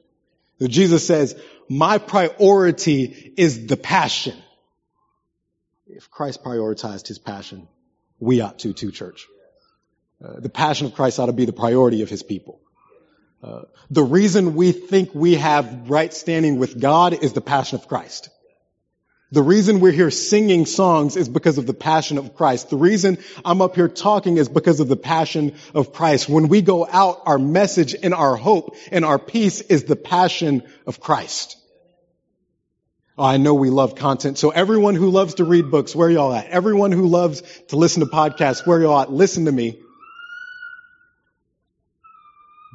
Jesus 0.60 1.06
says, 1.06 1.36
my 1.70 1.98
priority 1.98 3.34
is 3.38 3.68
the 3.68 3.78
passion. 3.78 4.38
If 5.88 6.10
Christ 6.10 6.44
prioritized 6.44 7.08
his 7.08 7.20
passion, 7.20 7.68
we 8.20 8.42
ought 8.42 8.60
to 8.60 8.74
too, 8.74 8.92
church. 8.92 9.28
Uh, 10.24 10.40
the 10.40 10.50
passion 10.50 10.86
of 10.88 10.94
Christ 10.94 11.20
ought 11.20 11.26
to 11.26 11.34
be 11.34 11.46
the 11.46 11.54
priority 11.54 12.04
of 12.04 12.10
his 12.10 12.24
people. 12.24 12.60
Uh, 13.44 13.64
the 13.90 14.04
reason 14.04 14.56
we 14.56 14.72
think 14.72 15.16
we 15.16 15.36
have 15.36 15.90
right 15.90 16.14
standing 16.14 16.60
with 16.60 16.80
God 16.80 17.24
is 17.24 17.34
the 17.34 17.42
passion 17.42 17.80
of 17.80 17.88
Christ. 17.88 18.30
The 19.32 19.42
reason 19.42 19.80
we're 19.80 19.94
here 19.94 20.12
singing 20.12 20.66
songs 20.66 21.16
is 21.16 21.30
because 21.30 21.58
of 21.58 21.66
the 21.66 21.74
passion 21.74 22.18
of 22.18 22.36
Christ. 22.36 22.70
The 22.70 22.78
reason 22.78 23.18
I'm 23.46 23.62
up 23.62 23.76
here 23.76 23.88
talking 23.88 24.38
is 24.38 24.50
because 24.50 24.82
of 24.82 24.90
the 24.90 24.98
passion 24.98 25.56
of 25.74 25.94
Christ. 25.94 26.28
When 26.28 26.50
we 26.50 26.62
go 26.62 26.86
out, 26.86 27.22
our 27.26 27.40
message 27.40 27.96
and 27.96 28.14
our 28.14 28.36
hope 28.36 28.76
and 28.92 29.06
our 29.06 29.18
peace 29.18 29.62
is 29.62 29.86
the 29.86 29.96
passion 29.96 30.64
of 30.86 31.00
Christ. 31.00 31.58
Oh, 33.18 33.24
I 33.24 33.38
know 33.38 33.54
we 33.54 33.70
love 33.70 33.96
content. 33.96 34.38
So 34.38 34.50
everyone 34.50 34.96
who 34.96 35.10
loves 35.10 35.36
to 35.36 35.46
read 35.46 35.72
books, 35.72 35.96
where 35.96 36.10
y'all 36.10 36.34
at? 36.34 36.48
Everyone 36.48 36.92
who 36.92 37.08
loves 37.08 37.42
to 37.70 37.78
listen 37.78 38.02
to 38.02 38.12
podcasts, 38.12 38.68
where 38.68 38.82
y'all 38.82 39.00
at? 39.00 39.12
Listen 39.12 39.46
to 39.46 39.52
me 39.52 39.80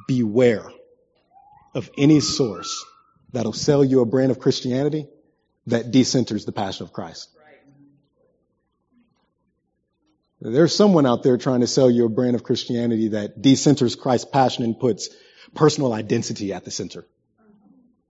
beware 0.06 0.70
of 1.74 1.90
any 1.98 2.20
source 2.20 2.84
that'll 3.32 3.52
sell 3.52 3.84
you 3.84 4.00
a 4.00 4.06
brand 4.06 4.30
of 4.30 4.38
Christianity 4.38 5.08
that 5.66 5.90
decenters 5.90 6.46
the 6.46 6.52
passion 6.52 6.84
of 6.84 6.92
Christ. 6.92 7.28
There's 10.40 10.74
someone 10.74 11.06
out 11.06 11.22
there 11.22 11.38
trying 11.38 11.60
to 11.60 11.66
sell 11.66 11.90
you 11.90 12.04
a 12.04 12.08
brand 12.08 12.36
of 12.36 12.42
Christianity 12.42 13.08
that 13.08 13.40
decenters 13.40 13.98
Christ's 13.98 14.30
passion 14.30 14.64
and 14.64 14.78
puts 14.78 15.08
personal 15.54 15.92
identity 15.92 16.52
at 16.52 16.64
the 16.64 16.70
center. 16.70 17.06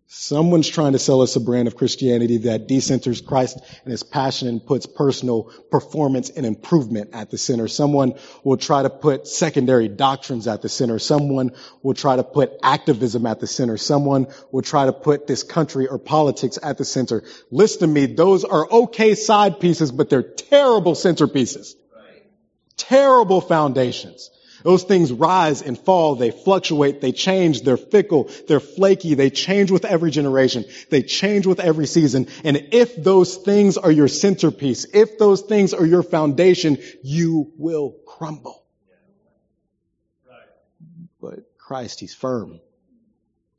Someone's 0.09 0.69
trying 0.69 0.93
to 0.93 1.01
sell 1.01 1.21
us 1.21 1.35
a 1.35 1.41
brand 1.41 1.67
of 1.67 1.75
Christianity 1.75 2.39
that 2.39 2.69
decenters 2.69 3.25
Christ 3.25 3.59
and 3.83 3.91
his 3.91 4.05
passion 4.05 4.47
and 4.47 4.65
puts 4.65 4.87
personal 4.87 5.51
performance 5.69 6.31
and 6.31 6.47
improvement 6.47 7.11
at 7.13 7.31
the 7.33 7.39
center. 7.39 7.67
Someone 7.67 8.15
will 8.45 8.57
try 8.57 8.83
to 8.83 8.91
put 8.91 9.27
secondary 9.27 9.89
doctrines 9.89 10.47
at 10.47 10.63
the 10.63 10.69
center. 10.69 11.01
Someone 11.01 11.51
will 11.83 11.95
try 11.95 12.15
to 12.15 12.23
put 12.23 12.53
activism 12.63 13.27
at 13.27 13.41
the 13.41 13.49
center. 13.49 13.77
Someone 13.77 14.29
will 14.53 14.63
try 14.63 14.87
to 14.87 14.93
put 14.93 15.27
this 15.27 15.43
country 15.43 15.89
or 15.89 15.99
politics 15.99 16.57
at 16.63 16.79
the 16.79 16.85
center. 16.85 17.25
Listen 17.51 17.81
to 17.81 17.87
me, 17.89 18.07
those 18.07 18.45
are 18.45 18.71
okay 18.71 19.17
side 19.17 19.59
pieces, 19.59 19.91
but 19.91 20.09
they're 20.09 20.23
terrible 20.23 20.93
centerpieces. 20.95 21.75
Terrible 22.77 23.41
foundations. 23.41 24.31
Those 24.67 24.83
things 24.83 25.13
rise 25.13 25.63
and 25.63 25.79
fall. 25.79 26.17
They 26.17 26.33
fluctuate. 26.33 27.01
They 27.01 27.13
change. 27.13 27.63
They're 27.63 27.77
fickle. 27.77 28.29
They're 28.49 28.59
flaky. 28.59 29.15
They 29.15 29.31
change 29.31 29.71
with 29.71 29.85
every 29.85 30.11
generation. 30.11 30.65
They 30.91 31.03
change 31.03 31.47
with 31.47 31.61
every 31.61 31.87
season. 31.87 32.27
And 32.43 32.71
if 32.73 33.01
those 33.01 33.37
things 33.37 33.77
are 33.77 33.93
your 33.93 34.09
centerpiece, 34.09 34.85
if 34.93 35.19
those 35.21 35.43
things 35.43 35.73
are 35.73 35.87
your 35.87 36.03
foundation, 36.03 36.79
you 37.05 37.53
will 37.57 37.95
crumble. 38.09 38.65
But 41.21 41.45
Christ, 41.59 42.01
He's 42.01 42.13
firm. 42.13 42.59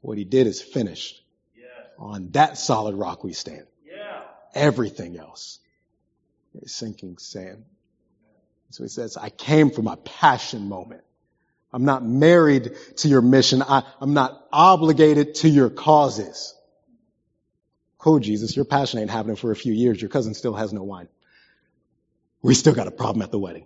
What 0.02 0.18
He 0.18 0.26
did 0.26 0.46
is 0.46 0.62
finished. 0.62 1.24
On 1.98 2.32
that 2.32 2.58
solid 2.58 2.96
rock 2.96 3.24
we 3.24 3.32
stand. 3.32 3.66
Everything 4.54 5.18
else 5.18 5.60
is 6.62 6.76
sinking 6.76 7.18
sand. 7.18 7.64
So 8.70 8.84
he 8.84 8.90
says, 8.90 9.18
I 9.18 9.30
came 9.30 9.72
from 9.72 9.88
a 9.88 9.98
passion 9.98 10.68
moment. 10.68 11.02
I'm 11.72 11.86
not 11.86 12.06
married 12.06 12.72
to 12.98 13.08
your 13.08 13.22
mission. 13.22 13.62
I, 13.62 13.84
am 14.02 14.14
not 14.14 14.48
obligated 14.52 15.36
to 15.36 15.50
your 15.50 15.70
causes. 15.70 16.54
Cool, 17.98 18.20
Jesus, 18.20 18.56
your 18.56 18.66
passion 18.66 19.00
ain't 19.00 19.10
happening 19.10 19.36
for 19.36 19.52
a 19.52 19.56
few 19.56 19.74
years. 19.74 20.02
Your 20.02 20.10
cousin 20.10 20.34
still 20.34 20.54
has 20.54 20.72
no 20.72 20.84
wine. 20.84 21.08
We 22.42 22.54
still 22.54 22.74
got 22.74 22.88
a 22.88 22.92
problem 22.92 23.22
at 23.22 23.32
the 23.32 23.40
wedding. 23.40 23.66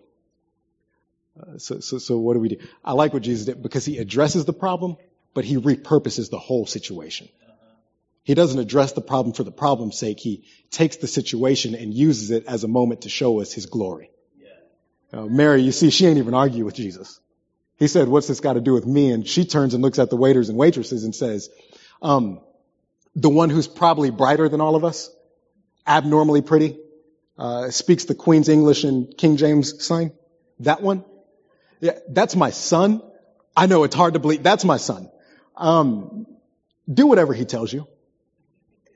Uh, 1.39 1.58
so, 1.58 1.79
so, 1.79 1.98
so 1.98 2.17
what 2.17 2.34
do 2.34 2.39
we 2.39 2.50
do? 2.50 2.58
I 2.84 2.93
like 2.93 3.13
what 3.13 3.24
Jesus 3.24 3.46
did 3.46 3.62
because 3.62 3.86
he 3.86 3.98
addresses 3.98 4.46
the 4.46 4.53
problem, 4.53 4.98
but 5.34 5.46
he 5.46 5.58
repurposes 5.58 6.29
the 6.29 6.39
whole 6.39 6.65
situation. 6.65 7.29
He 8.24 8.36
doesn't 8.36 8.60
address 8.60 8.91
the 8.91 9.01
problem 9.01 9.34
for 9.34 9.43
the 9.43 9.51
problem's 9.51 9.98
sake. 9.98 10.20
He 10.20 10.43
takes 10.70 10.98
the 10.98 11.08
situation 11.08 11.75
and 11.75 11.93
uses 11.93 12.31
it 12.31 12.46
as 12.46 12.63
a 12.63 12.67
moment 12.67 13.01
to 13.01 13.10
show 13.10 13.41
us 13.41 13.51
his 13.51 13.65
glory. 13.65 14.12
Uh, 15.13 15.25
Mary, 15.25 15.62
you 15.62 15.72
see, 15.72 15.89
she 15.89 16.08
ain't 16.08 16.18
even 16.18 16.34
argue 16.34 16.65
with 16.65 16.75
Jesus. 16.75 17.20
He 17.77 17.88
said, 17.88 18.08
what's 18.08 18.27
this 18.27 18.39
got 18.39 18.53
to 18.53 18.62
do 18.62 18.74
with 18.74 18.86
me? 18.86 19.12
And 19.12 19.27
she 19.27 19.46
turns 19.46 19.74
and 19.74 19.84
looks 19.84 20.00
at 20.00 20.10
the 20.10 20.15
waiters 20.15 20.50
and 20.50 20.58
waitresses 20.58 21.03
and 21.03 21.13
says, 21.13 21.50
um, 22.01 22.41
the 23.15 23.30
one 23.30 23.50
who's 23.50 23.68
probably 23.68 24.10
brighter 24.10 24.48
than 24.48 24.62
all 24.62 24.75
of 24.75 24.86
us, 24.86 25.10
abnormally 25.86 26.41
pretty, 26.41 26.77
uh, 27.38 27.72
speaks 27.72 28.06
the 28.06 28.15
Queen's 28.15 28.50
English 28.50 28.84
and 28.84 29.18
King 29.18 29.38
James 29.38 29.84
sign. 29.84 30.12
That 30.60 30.82
one? 30.82 31.03
Yeah, 31.80 31.98
that's 32.08 32.36
my 32.36 32.51
son. 32.51 33.01
I 33.58 33.65
know 33.65 33.84
it's 33.84 33.96
hard 33.96 34.13
to 34.13 34.20
believe. 34.20 34.44
That's 34.44 34.63
my 34.63 34.77
son. 34.77 35.10
Um, 35.58 36.27
do 36.91 37.08
whatever 37.08 37.34
he 37.34 37.46
tells 37.46 37.74
you. 37.74 37.88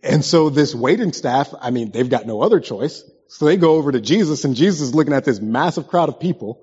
And 0.04 0.24
so 0.24 0.50
this 0.50 0.76
waiting 0.76 1.12
staff, 1.12 1.54
I 1.60 1.72
mean, 1.72 1.92
they've 1.92 2.10
got 2.10 2.28
no 2.28 2.42
other 2.42 2.60
choice. 2.60 3.04
So 3.28 3.46
they 3.46 3.58
go 3.58 3.76
over 3.76 3.92
to 3.92 4.02
Jesus 4.02 4.46
and 4.46 4.56
Jesus 4.56 4.82
is 4.82 4.96
looking 4.96 5.14
at 5.14 5.26
this 5.26 5.40
massive 5.40 5.88
crowd 5.88 6.10
of 6.10 6.20
people. 6.20 6.62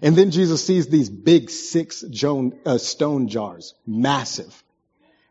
And 0.00 0.16
then 0.16 0.30
Jesus 0.30 0.64
sees 0.64 0.88
these 0.88 1.08
big 1.08 1.48
six 1.48 2.04
uh, 2.04 2.78
stone 2.78 3.28
jars, 3.28 3.74
massive. 3.86 4.62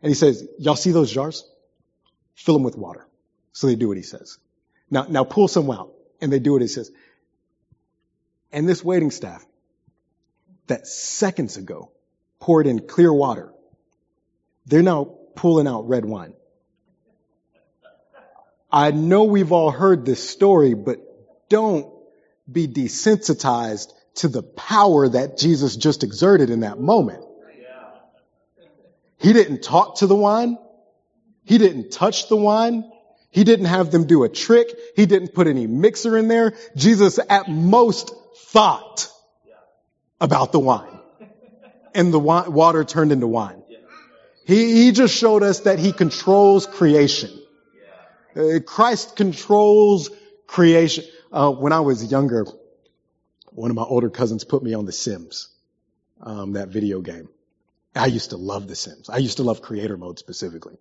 And 0.02 0.10
he 0.10 0.14
says, 0.14 0.48
y'all 0.58 0.76
see 0.76 0.92
those 0.92 1.12
jars? 1.12 1.44
Fill 2.34 2.54
them 2.54 2.62
with 2.62 2.76
water. 2.76 3.06
So 3.52 3.66
they 3.66 3.76
do 3.76 3.88
what 3.88 3.98
he 3.98 4.02
says. 4.02 4.38
Now, 4.90 5.06
now 5.08 5.24
pull 5.24 5.46
some 5.46 5.70
out. 5.70 5.92
And 6.20 6.32
they 6.32 6.38
do 6.38 6.52
what 6.52 6.62
he 6.62 6.68
says. 6.68 6.90
And 8.52 8.68
this 8.68 8.84
waiting 8.84 9.10
staff 9.10 9.44
that 10.68 10.86
seconds 10.86 11.56
ago 11.56 11.90
poured 12.38 12.66
in 12.66 12.86
clear 12.86 13.12
water, 13.12 13.52
they're 14.66 14.82
now 14.82 15.04
pulling 15.34 15.66
out 15.66 15.88
red 15.88 16.04
wine. 16.04 16.34
I 18.72 18.90
know 18.90 19.24
we've 19.24 19.52
all 19.52 19.70
heard 19.70 20.06
this 20.06 20.28
story, 20.28 20.74
but 20.74 20.98
don't 21.50 21.92
be 22.50 22.66
desensitized 22.66 23.92
to 24.16 24.28
the 24.28 24.42
power 24.42 25.08
that 25.08 25.36
Jesus 25.36 25.76
just 25.76 26.02
exerted 26.02 26.50
in 26.50 26.60
that 26.60 26.80
moment. 26.80 27.24
He 29.18 29.32
didn't 29.32 29.62
talk 29.62 29.98
to 29.98 30.06
the 30.06 30.16
wine. 30.16 30.58
He 31.44 31.58
didn't 31.58 31.90
touch 31.90 32.28
the 32.28 32.36
wine. 32.36 32.90
He 33.30 33.44
didn't 33.44 33.66
have 33.66 33.90
them 33.90 34.06
do 34.06 34.24
a 34.24 34.28
trick. 34.28 34.68
He 34.96 35.06
didn't 35.06 35.34
put 35.34 35.46
any 35.46 35.66
mixer 35.66 36.18
in 36.18 36.28
there. 36.28 36.54
Jesus 36.76 37.18
at 37.30 37.48
most 37.48 38.12
thought 38.36 39.08
about 40.20 40.52
the 40.52 40.58
wine 40.58 40.98
and 41.94 42.12
the 42.12 42.18
water 42.18 42.84
turned 42.84 43.12
into 43.12 43.26
wine. 43.26 43.62
He, 44.44 44.84
he 44.84 44.92
just 44.92 45.14
showed 45.14 45.42
us 45.42 45.60
that 45.60 45.78
he 45.78 45.92
controls 45.92 46.66
creation. 46.66 47.30
Uh, 48.36 48.60
Christ 48.64 49.16
controls 49.16 50.10
creation. 50.46 51.04
Uh, 51.30 51.50
when 51.50 51.72
I 51.72 51.80
was 51.80 52.10
younger, 52.10 52.46
one 53.50 53.70
of 53.70 53.76
my 53.76 53.82
older 53.82 54.10
cousins 54.10 54.44
put 54.44 54.62
me 54.62 54.74
on 54.74 54.86
The 54.86 54.92
Sims, 54.92 55.48
um, 56.20 56.52
that 56.52 56.68
video 56.68 57.00
game. 57.00 57.28
I 57.94 58.06
used 58.06 58.30
to 58.30 58.36
love 58.36 58.68
The 58.68 58.76
Sims. 58.76 59.10
I 59.10 59.18
used 59.18 59.36
to 59.36 59.42
love 59.42 59.60
creator 59.60 59.96
mode 59.96 60.18
specifically. 60.18 60.78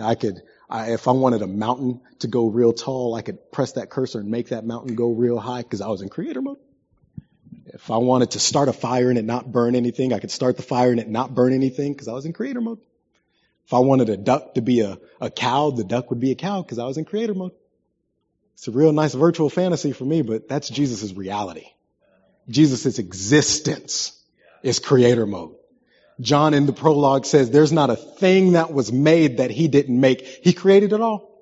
I 0.00 0.14
could, 0.14 0.40
I, 0.70 0.92
if 0.92 1.06
I 1.06 1.10
wanted 1.10 1.42
a 1.42 1.46
mountain 1.46 2.00
to 2.20 2.26
go 2.26 2.46
real 2.46 2.72
tall, 2.72 3.14
I 3.14 3.20
could 3.20 3.52
press 3.52 3.72
that 3.72 3.90
cursor 3.90 4.20
and 4.20 4.30
make 4.30 4.48
that 4.48 4.64
mountain 4.64 4.94
go 4.94 5.10
real 5.12 5.38
high 5.38 5.60
because 5.60 5.82
I 5.82 5.88
was 5.88 6.00
in 6.00 6.08
creator 6.08 6.40
mode. 6.40 6.58
If 7.66 7.90
I 7.90 7.98
wanted 7.98 8.32
to 8.32 8.40
start 8.40 8.68
a 8.68 8.72
fire 8.72 9.10
and 9.10 9.18
it 9.18 9.24
not 9.26 9.50
burn 9.50 9.74
anything, 9.74 10.14
I 10.14 10.18
could 10.18 10.30
start 10.30 10.56
the 10.56 10.62
fire 10.62 10.90
and 10.90 11.00
it 11.00 11.08
not 11.08 11.34
burn 11.34 11.52
anything 11.52 11.92
because 11.92 12.08
I 12.08 12.12
was 12.12 12.24
in 12.24 12.32
creator 12.32 12.62
mode. 12.62 12.78
If 13.66 13.74
I 13.74 13.78
wanted 13.78 14.08
a 14.10 14.16
duck 14.16 14.54
to 14.54 14.62
be 14.62 14.80
a, 14.80 14.98
a 15.20 15.30
cow, 15.30 15.70
the 15.70 15.84
duck 15.84 16.10
would 16.10 16.20
be 16.20 16.32
a 16.32 16.34
cow 16.34 16.62
because 16.62 16.78
I 16.78 16.84
was 16.84 16.98
in 16.98 17.04
creator 17.04 17.34
mode. 17.34 17.52
It's 18.54 18.68
a 18.68 18.70
real 18.70 18.92
nice 18.92 19.14
virtual 19.14 19.50
fantasy 19.50 19.92
for 19.92 20.04
me, 20.04 20.22
but 20.22 20.48
that's 20.48 20.68
Jesus' 20.68 21.12
reality. 21.12 21.66
Jesus' 22.48 22.98
existence 22.98 24.20
is 24.62 24.78
creator 24.78 25.26
mode. 25.26 25.56
John 26.20 26.54
in 26.54 26.66
the 26.66 26.72
prologue 26.72 27.26
says 27.26 27.50
there's 27.50 27.72
not 27.72 27.90
a 27.90 27.96
thing 27.96 28.52
that 28.52 28.72
was 28.72 28.92
made 28.92 29.38
that 29.38 29.50
he 29.50 29.68
didn't 29.68 29.98
make. 29.98 30.26
He 30.26 30.52
created 30.52 30.92
it 30.92 31.00
all. 31.00 31.32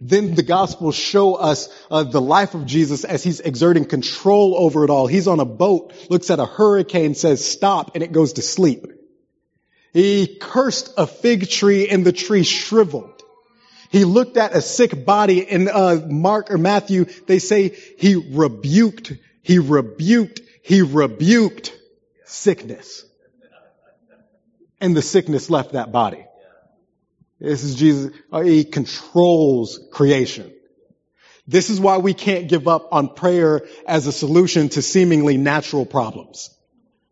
Then 0.00 0.34
the 0.34 0.42
gospels 0.42 0.94
show 0.94 1.34
us 1.34 1.68
uh, 1.90 2.04
the 2.04 2.20
life 2.20 2.54
of 2.54 2.66
Jesus 2.66 3.04
as 3.04 3.22
he's 3.22 3.40
exerting 3.40 3.84
control 3.84 4.54
over 4.56 4.84
it 4.84 4.90
all. 4.90 5.06
He's 5.06 5.26
on 5.26 5.40
a 5.40 5.44
boat, 5.44 5.92
looks 6.08 6.30
at 6.30 6.38
a 6.38 6.46
hurricane, 6.46 7.14
says 7.14 7.44
stop, 7.44 7.92
and 7.94 8.02
it 8.02 8.12
goes 8.12 8.34
to 8.34 8.42
sleep. 8.42 8.86
He 9.98 10.28
cursed 10.28 10.94
a 10.96 11.08
fig 11.08 11.50
tree 11.50 11.88
and 11.88 12.06
the 12.06 12.12
tree 12.12 12.44
shriveled. 12.44 13.20
He 13.90 14.04
looked 14.04 14.36
at 14.36 14.54
a 14.54 14.62
sick 14.62 15.04
body 15.04 15.40
in 15.40 15.66
uh, 15.68 16.06
Mark 16.08 16.52
or 16.52 16.56
Matthew. 16.56 17.06
They 17.26 17.40
say 17.40 17.70
he 17.98 18.14
rebuked, 18.14 19.12
he 19.42 19.58
rebuked, 19.58 20.40
he 20.62 20.82
rebuked 20.82 21.76
sickness. 22.26 23.04
And 24.80 24.96
the 24.96 25.02
sickness 25.02 25.50
left 25.50 25.72
that 25.72 25.90
body. 25.90 26.24
This 27.40 27.64
is 27.64 27.74
Jesus. 27.74 28.12
Uh, 28.30 28.42
he 28.42 28.62
controls 28.62 29.80
creation. 29.90 30.52
This 31.48 31.70
is 31.70 31.80
why 31.80 31.98
we 31.98 32.14
can't 32.14 32.46
give 32.46 32.68
up 32.68 32.90
on 32.92 33.16
prayer 33.16 33.66
as 33.84 34.06
a 34.06 34.12
solution 34.12 34.68
to 34.68 34.80
seemingly 34.80 35.38
natural 35.38 35.84
problems. 35.84 36.56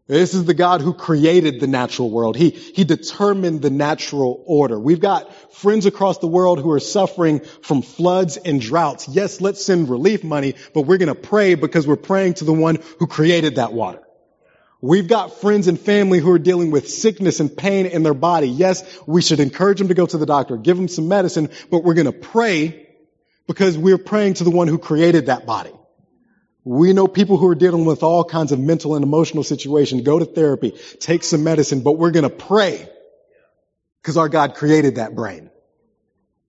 This 0.08 0.34
is 0.34 0.44
the 0.44 0.54
God 0.54 0.82
who 0.82 0.94
created 0.94 1.58
the 1.58 1.66
natural 1.66 2.10
world. 2.10 2.36
He, 2.36 2.50
he 2.50 2.84
determined 2.84 3.60
the 3.60 3.70
natural 3.70 4.40
order. 4.46 4.78
We've 4.78 5.00
got 5.00 5.32
friends 5.54 5.84
across 5.84 6.18
the 6.18 6.28
world 6.28 6.60
who 6.60 6.70
are 6.70 6.80
suffering 6.80 7.40
from 7.40 7.82
floods 7.82 8.36
and 8.36 8.60
droughts. 8.60 9.08
Yes, 9.08 9.40
let's 9.40 9.64
send 9.64 9.88
relief 9.88 10.22
money, 10.22 10.54
but 10.74 10.82
we're 10.82 10.98
going 10.98 11.08
to 11.08 11.20
pray 11.20 11.56
because 11.56 11.88
we're 11.88 11.96
praying 11.96 12.34
to 12.34 12.44
the 12.44 12.52
one 12.52 12.78
who 13.00 13.08
created 13.08 13.56
that 13.56 13.72
water. 13.72 14.00
We've 14.80 15.08
got 15.08 15.40
friends 15.40 15.66
and 15.66 15.80
family 15.80 16.20
who 16.20 16.30
are 16.30 16.38
dealing 16.38 16.70
with 16.70 16.88
sickness 16.88 17.40
and 17.40 17.56
pain 17.56 17.86
in 17.86 18.04
their 18.04 18.14
body. 18.14 18.46
Yes, 18.46 18.84
we 19.06 19.22
should 19.22 19.40
encourage 19.40 19.78
them 19.78 19.88
to 19.88 19.94
go 19.94 20.06
to 20.06 20.18
the 20.18 20.26
doctor, 20.26 20.56
give 20.56 20.76
them 20.76 20.86
some 20.86 21.08
medicine, 21.08 21.50
but 21.70 21.82
we're 21.82 21.94
going 21.94 22.06
to 22.06 22.12
pray 22.12 22.86
because 23.48 23.76
we're 23.76 23.98
praying 23.98 24.34
to 24.34 24.44
the 24.44 24.50
one 24.50 24.68
who 24.68 24.78
created 24.78 25.26
that 25.26 25.46
body. 25.46 25.72
We 26.66 26.92
know 26.92 27.06
people 27.06 27.36
who 27.36 27.46
are 27.46 27.54
dealing 27.54 27.84
with 27.84 28.02
all 28.02 28.24
kinds 28.24 28.50
of 28.50 28.58
mental 28.58 28.96
and 28.96 29.04
emotional 29.04 29.44
situations. 29.44 30.02
Go 30.02 30.18
to 30.18 30.24
therapy, 30.24 30.72
take 30.98 31.22
some 31.22 31.44
medicine, 31.44 31.82
but 31.82 31.92
we're 31.92 32.10
going 32.10 32.28
to 32.28 32.28
pray 32.28 32.88
because 34.02 34.16
our 34.16 34.28
God 34.28 34.56
created 34.56 34.96
that 34.96 35.14
brain. 35.14 35.48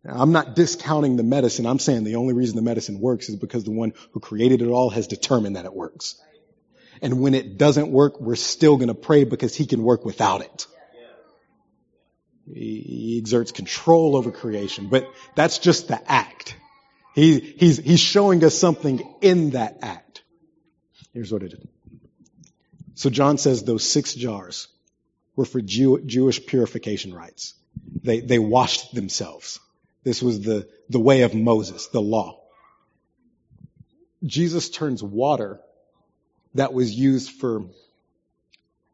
Now, 0.03 0.15
I'm 0.15 0.31
not 0.31 0.55
discounting 0.55 1.17
the 1.17 1.23
medicine. 1.23 1.67
I'm 1.67 1.77
saying 1.77 2.03
the 2.03 2.15
only 2.15 2.33
reason 2.33 2.55
the 2.55 2.63
medicine 2.63 2.99
works 2.99 3.29
is 3.29 3.35
because 3.35 3.63
the 3.63 3.69
one 3.69 3.93
who 4.11 4.19
created 4.19 4.63
it 4.63 4.69
all 4.69 4.89
has 4.89 5.05
determined 5.05 5.55
that 5.55 5.65
it 5.65 5.73
works. 5.73 6.19
And 6.99 7.21
when 7.21 7.35
it 7.35 7.59
doesn't 7.59 7.91
work, 7.91 8.19
we're 8.19 8.37
still 8.37 8.77
going 8.77 8.87
to 8.87 8.95
pray 8.95 9.23
because 9.23 9.55
he 9.55 9.67
can 9.67 9.83
work 9.83 10.03
without 10.03 10.41
it. 10.41 10.65
He, 12.51 13.19
exerts 13.19 13.51
control 13.51 14.15
over 14.15 14.31
creation, 14.31 14.87
but 14.87 15.07
that's 15.35 15.59
just 15.59 15.89
the 15.89 16.11
act. 16.11 16.55
He, 17.13 17.39
he's, 17.39 17.77
he's 17.77 17.99
showing 17.99 18.43
us 18.43 18.57
something 18.57 19.07
in 19.21 19.51
that 19.51 19.77
act. 19.83 20.06
Here's 21.17 21.33
what 21.33 21.41
it 21.41 21.53
is. 21.53 21.67
So 22.93 23.09
John 23.09 23.39
says 23.39 23.63
those 23.63 23.83
six 23.83 24.13
jars 24.13 24.67
were 25.35 25.45
for 25.45 25.59
Jew, 25.61 25.99
Jewish 26.05 26.45
purification 26.45 27.11
rites. 27.11 27.55
They, 28.03 28.19
they 28.19 28.37
washed 28.37 28.93
themselves. 28.93 29.59
This 30.03 30.21
was 30.21 30.41
the, 30.41 30.69
the 30.89 30.99
way 30.99 31.23
of 31.23 31.33
Moses, 31.33 31.87
the 31.87 32.03
law. 32.03 32.39
Jesus 34.27 34.69
turns 34.69 35.01
water 35.01 35.59
that 36.53 36.71
was 36.71 36.93
used 36.93 37.31
for 37.31 37.65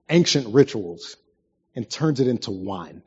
ancient 0.10 0.54
rituals 0.54 1.18
and 1.76 1.90
turns 1.90 2.22
it 2.22 2.30
into 2.30 2.52
wine. 2.52 3.04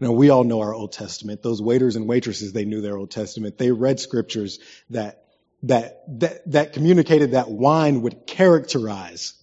Now 0.00 0.10
we 0.10 0.30
all 0.30 0.42
know 0.42 0.62
our 0.62 0.74
Old 0.74 0.90
Testament. 0.90 1.44
Those 1.44 1.62
waiters 1.62 1.94
and 1.94 2.08
waitresses, 2.08 2.52
they 2.52 2.64
knew 2.64 2.80
their 2.80 2.96
Old 2.96 3.12
Testament. 3.12 3.56
They 3.56 3.70
read 3.70 4.00
scriptures 4.00 4.58
that, 4.90 5.26
that, 5.64 6.02
that, 6.20 6.50
that 6.50 6.72
communicated 6.72 7.32
that 7.32 7.50
wine 7.50 8.02
would 8.02 8.26
characterize 8.26 9.34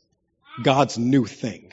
God's 0.62 0.98
new 0.98 1.26
thing. 1.26 1.72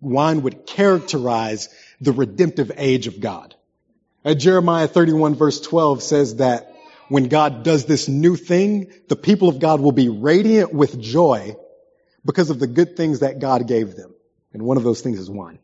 Wine 0.00 0.42
would 0.42 0.66
characterize 0.66 1.68
the 2.00 2.12
redemptive 2.12 2.70
age 2.76 3.06
of 3.06 3.20
God. 3.20 3.54
Uh, 4.24 4.34
Jeremiah 4.34 4.86
31 4.86 5.34
verse 5.34 5.60
12 5.60 6.02
says 6.02 6.36
that 6.36 6.74
when 7.08 7.28
God 7.28 7.62
does 7.62 7.84
this 7.84 8.08
new 8.08 8.36
thing, 8.36 8.92
the 9.08 9.16
people 9.16 9.48
of 9.48 9.58
God 9.58 9.80
will 9.80 9.92
be 9.92 10.08
radiant 10.08 10.72
with 10.72 11.00
joy 11.00 11.56
because 12.24 12.50
of 12.50 12.58
the 12.58 12.66
good 12.66 12.96
things 12.96 13.20
that 13.20 13.38
God 13.38 13.66
gave 13.66 13.96
them. 13.96 14.14
And 14.52 14.62
one 14.62 14.76
of 14.76 14.82
those 14.82 15.00
things 15.00 15.18
is 15.18 15.28
wine. 15.28 15.58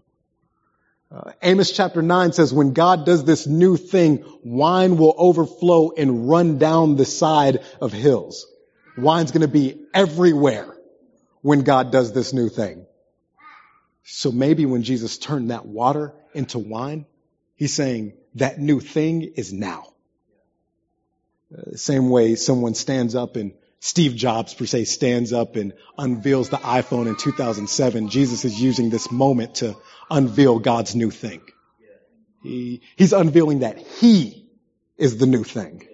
Uh, 1.11 1.33
Amos 1.43 1.73
chapter 1.73 2.03
9 2.03 2.33
says, 2.33 2.53
when 2.53 2.75
God 2.75 3.07
does 3.07 3.25
this 3.25 3.47
new 3.47 3.77
thing, 3.79 4.25
wine 4.45 4.99
will 4.99 5.15
overflow 5.17 5.93
and 5.97 6.29
run 6.29 6.59
down 6.59 6.97
the 6.97 7.07
side 7.07 7.65
of 7.81 7.93
hills. 7.93 8.47
Wine's 8.97 9.31
to 9.43 9.49
be 9.49 9.87
everywhere 9.95 10.77
when 11.41 11.63
God 11.63 11.93
does 11.93 12.13
this 12.13 12.35
new 12.35 12.51
thing. 12.51 12.85
So 14.05 14.31
maybe 14.33 14.67
when 14.67 14.83
Jesus 14.83 15.17
turned 15.17 15.51
that 15.51 15.65
water 15.65 16.13
into 16.35 16.59
wine, 16.59 17.07
he's 17.57 17.75
saying 17.75 18.13
that 18.35 18.59
new 18.59 18.81
thing 18.81 19.23
is 19.23 19.53
now. 19.53 19.93
Uh, 21.57 21.77
same 21.77 22.11
way 22.11 22.35
someone 22.35 22.75
stands 22.75 23.15
up 23.15 23.37
and 23.37 23.55
Steve 23.81 24.17
Jobs 24.17 24.55
per 24.55 24.67
se 24.67 24.85
stands 24.85 25.33
up 25.33 25.57
and 25.57 25.73
unveils 25.97 26.49
the 26.49 26.57
iPhone 26.57 27.07
in 27.07 27.17
2007. 27.17 28.09
Jesus 28.09 28.45
is 28.45 28.61
using 28.61 28.91
this 28.91 29.11
moment 29.11 29.57
to 29.57 29.77
unveil 30.11 30.59
God's 30.59 30.97
new 30.97 31.11
thing. 31.11 31.41
He, 32.43 32.83
he's 32.97 33.13
unveiling 33.13 33.61
that 33.61 33.79
he 33.79 34.47
is 34.97 35.19
the 35.19 35.27
new 35.27 35.45
thing. 35.45 35.87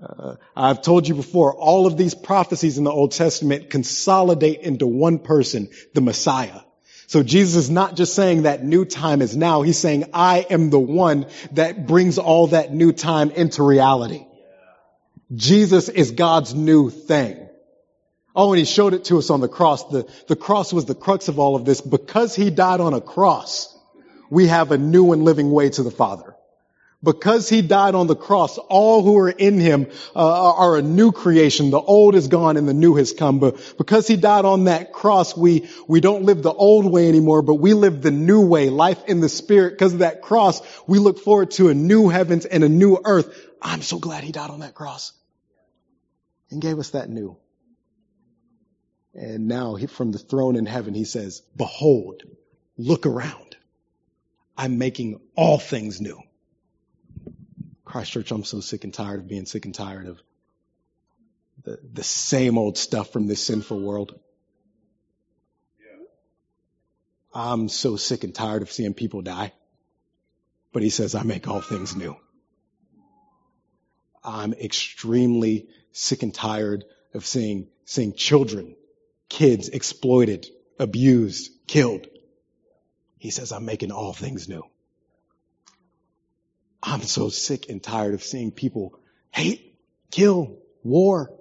Uh, 0.00 0.36
I've 0.56 0.82
told 0.82 1.06
you 1.06 1.14
before, 1.14 1.54
all 1.54 1.86
of 1.86 1.96
these 1.96 2.14
prophecies 2.14 2.78
in 2.78 2.84
the 2.84 2.92
Old 2.92 3.12
Testament 3.12 3.70
consolidate 3.70 4.60
into 4.60 4.86
one 4.86 5.18
person, 5.18 5.68
the 5.94 6.00
Messiah. 6.00 6.60
So 7.06 7.24
Jesus 7.24 7.64
is 7.64 7.70
not 7.70 7.96
just 7.96 8.14
saying 8.14 8.42
that 8.42 8.64
new 8.64 8.84
time 8.84 9.20
is 9.20 9.36
now. 9.36 9.62
He's 9.62 9.78
saying, 9.78 10.04
I 10.14 10.46
am 10.48 10.70
the 10.70 10.78
one 10.78 11.26
that 11.52 11.86
brings 11.86 12.18
all 12.18 12.48
that 12.48 12.72
new 12.72 12.92
time 12.92 13.32
into 13.32 13.64
reality. 13.64 14.26
Jesus 15.34 15.88
is 15.88 16.10
God's 16.10 16.54
new 16.54 16.90
thing. 16.90 17.48
Oh, 18.34 18.52
and 18.52 18.58
he 18.58 18.64
showed 18.64 18.94
it 18.94 19.04
to 19.04 19.18
us 19.18 19.30
on 19.30 19.40
the 19.40 19.48
cross. 19.48 19.84
The, 19.84 20.08
the 20.28 20.36
cross 20.36 20.72
was 20.72 20.84
the 20.84 20.94
crux 20.94 21.28
of 21.28 21.38
all 21.38 21.56
of 21.56 21.64
this. 21.64 21.80
Because 21.80 22.34
he 22.34 22.50
died 22.50 22.80
on 22.80 22.94
a 22.94 23.00
cross, 23.00 23.76
we 24.28 24.46
have 24.46 24.70
a 24.72 24.78
new 24.78 25.12
and 25.12 25.24
living 25.24 25.50
way 25.50 25.70
to 25.70 25.82
the 25.82 25.90
Father. 25.90 26.36
Because 27.02 27.48
he 27.48 27.62
died 27.62 27.94
on 27.94 28.08
the 28.08 28.16
cross, 28.16 28.58
all 28.58 29.02
who 29.02 29.16
are 29.18 29.30
in 29.30 29.58
him 29.58 29.86
uh, 30.14 30.52
are 30.52 30.76
a 30.76 30.82
new 30.82 31.12
creation. 31.12 31.70
The 31.70 31.80
old 31.80 32.14
is 32.14 32.28
gone 32.28 32.58
and 32.58 32.68
the 32.68 32.74
new 32.74 32.96
has 32.96 33.12
come. 33.12 33.38
But 33.38 33.74
because 33.78 34.06
he 34.06 34.16
died 34.16 34.44
on 34.44 34.64
that 34.64 34.92
cross, 34.92 35.34
we, 35.34 35.68
we 35.88 36.00
don't 36.00 36.24
live 36.24 36.42
the 36.42 36.52
old 36.52 36.84
way 36.90 37.08
anymore, 37.08 37.40
but 37.40 37.54
we 37.54 37.72
live 37.72 38.02
the 38.02 38.10
new 38.10 38.46
way, 38.46 38.68
life 38.68 39.02
in 39.06 39.20
the 39.20 39.30
spirit. 39.30 39.70
Because 39.70 39.94
of 39.94 40.00
that 40.00 40.20
cross, 40.20 40.60
we 40.86 40.98
look 40.98 41.18
forward 41.20 41.52
to 41.52 41.68
a 41.68 41.74
new 41.74 42.10
heavens 42.10 42.44
and 42.44 42.62
a 42.62 42.68
new 42.68 42.98
earth. 43.02 43.34
I'm 43.62 43.80
so 43.80 43.98
glad 43.98 44.22
he 44.22 44.32
died 44.32 44.50
on 44.50 44.60
that 44.60 44.74
cross 44.74 45.12
and 46.50 46.60
gave 46.60 46.78
us 46.78 46.90
that 46.90 47.08
new. 47.08 47.36
And 49.14 49.48
now 49.48 49.76
from 49.76 50.12
the 50.12 50.18
throne 50.18 50.56
in 50.56 50.66
heaven, 50.66 50.94
he 50.94 51.04
says, 51.04 51.42
behold, 51.56 52.22
look 52.76 53.06
around. 53.06 53.56
I'm 54.56 54.78
making 54.78 55.20
all 55.36 55.58
things 55.58 56.00
new. 56.00 56.20
Christ 57.84 58.12
Church, 58.12 58.30
I'm 58.30 58.44
so 58.44 58.60
sick 58.60 58.84
and 58.84 58.94
tired 58.94 59.20
of 59.20 59.28
being 59.28 59.46
sick 59.46 59.64
and 59.64 59.74
tired 59.74 60.06
of 60.06 60.22
the, 61.64 61.78
the 61.92 62.04
same 62.04 62.56
old 62.56 62.78
stuff 62.78 63.12
from 63.12 63.26
this 63.26 63.44
sinful 63.44 63.80
world. 63.80 64.18
I'm 67.32 67.68
so 67.68 67.96
sick 67.96 68.24
and 68.24 68.34
tired 68.34 68.62
of 68.62 68.72
seeing 68.72 68.94
people 68.94 69.22
die. 69.22 69.52
But 70.72 70.82
he 70.82 70.90
says, 70.90 71.14
I 71.14 71.22
make 71.22 71.48
all 71.48 71.60
things 71.60 71.96
new. 71.96 72.16
I'm 74.22 74.52
extremely 74.52 75.68
sick 75.92 76.22
and 76.22 76.34
tired 76.34 76.84
of 77.14 77.26
seeing, 77.26 77.68
seeing 77.84 78.14
children, 78.14 78.76
kids 79.28 79.68
exploited, 79.68 80.46
abused, 80.78 81.50
killed. 81.66 82.06
He 83.18 83.30
says, 83.30 83.52
I'm 83.52 83.64
making 83.64 83.92
all 83.92 84.12
things 84.12 84.48
new. 84.48 84.64
I'm 86.82 87.02
so 87.02 87.28
sick 87.28 87.68
and 87.68 87.82
tired 87.82 88.14
of 88.14 88.22
seeing 88.22 88.52
people 88.52 88.98
hate, 89.30 89.78
kill, 90.10 90.56
war. 90.82 91.32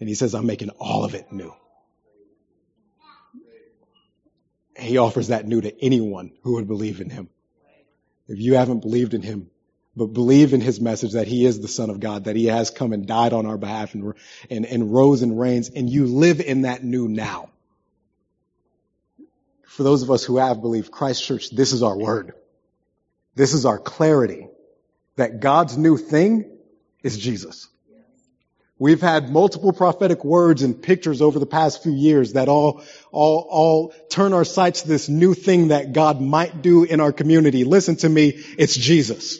And 0.00 0.08
he 0.08 0.14
says, 0.14 0.34
I'm 0.34 0.46
making 0.46 0.70
all 0.70 1.04
of 1.04 1.14
it 1.14 1.30
new. 1.30 1.54
He 4.76 4.96
offers 4.96 5.28
that 5.28 5.46
new 5.46 5.60
to 5.60 5.84
anyone 5.84 6.32
who 6.42 6.54
would 6.54 6.66
believe 6.66 7.00
in 7.00 7.10
him. 7.10 7.28
If 8.26 8.38
you 8.38 8.54
haven't 8.54 8.80
believed 8.80 9.12
in 9.12 9.22
him, 9.22 9.49
but 9.96 10.06
believe 10.06 10.52
in 10.52 10.60
his 10.60 10.80
message 10.80 11.12
that 11.12 11.26
he 11.26 11.44
is 11.44 11.60
the 11.60 11.68
son 11.68 11.90
of 11.90 12.00
God, 12.00 12.24
that 12.24 12.36
he 12.36 12.46
has 12.46 12.70
come 12.70 12.92
and 12.92 13.06
died 13.06 13.32
on 13.32 13.46
our 13.46 13.58
behalf 13.58 13.94
and, 13.94 14.14
and, 14.48 14.64
and 14.64 14.92
rose 14.92 15.22
and 15.22 15.38
reigns, 15.38 15.68
and 15.68 15.90
you 15.90 16.06
live 16.06 16.40
in 16.40 16.62
that 16.62 16.84
new 16.84 17.08
now. 17.08 17.50
For 19.64 19.82
those 19.82 20.02
of 20.02 20.10
us 20.10 20.24
who 20.24 20.36
have 20.36 20.60
believed 20.60 20.90
Christ 20.90 21.24
Church, 21.24 21.50
this 21.50 21.72
is 21.72 21.82
our 21.82 21.96
word. 21.96 22.32
This 23.34 23.54
is 23.54 23.64
our 23.64 23.78
clarity 23.78 24.48
that 25.16 25.40
God's 25.40 25.76
new 25.76 25.96
thing 25.96 26.50
is 27.02 27.18
Jesus. 27.18 27.68
We've 28.78 29.00
had 29.00 29.28
multiple 29.28 29.74
prophetic 29.74 30.24
words 30.24 30.62
and 30.62 30.82
pictures 30.82 31.20
over 31.20 31.38
the 31.38 31.46
past 31.46 31.82
few 31.82 31.92
years 31.92 32.32
that 32.32 32.48
all, 32.48 32.82
all, 33.12 33.46
all 33.50 33.94
turn 34.08 34.32
our 34.32 34.46
sights 34.46 34.82
to 34.82 34.88
this 34.88 35.08
new 35.08 35.34
thing 35.34 35.68
that 35.68 35.92
God 35.92 36.22
might 36.22 36.62
do 36.62 36.84
in 36.84 36.98
our 36.98 37.12
community. 37.12 37.64
Listen 37.64 37.96
to 37.96 38.08
me. 38.08 38.42
It's 38.56 38.74
Jesus. 38.74 39.38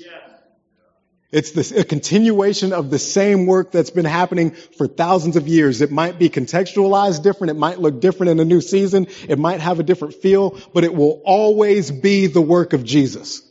It's 1.33 1.53
this, 1.53 1.71
a 1.71 1.85
continuation 1.85 2.73
of 2.73 2.90
the 2.90 2.99
same 2.99 3.47
work 3.47 3.71
that's 3.71 3.90
been 3.90 4.05
happening 4.05 4.51
for 4.51 4.88
thousands 4.88 5.37
of 5.37 5.47
years. 5.47 5.81
It 5.81 5.93
might 5.93 6.19
be 6.19 6.29
contextualized 6.29 7.23
different. 7.23 7.53
It 7.53 7.57
might 7.57 7.79
look 7.79 8.01
different 8.01 8.31
in 8.31 8.40
a 8.40 8.45
new 8.45 8.61
season. 8.61 9.07
It 9.29 9.38
might 9.38 9.61
have 9.61 9.79
a 9.79 9.85
different 9.85 10.14
feel, 10.14 10.59
but 10.75 10.83
it 10.83 10.93
will 10.93 11.23
always 11.25 11.93
be 11.93 12.27
the 12.27 12.40
work 12.40 12.73
of 12.73 12.83
Jesus. 12.83 13.43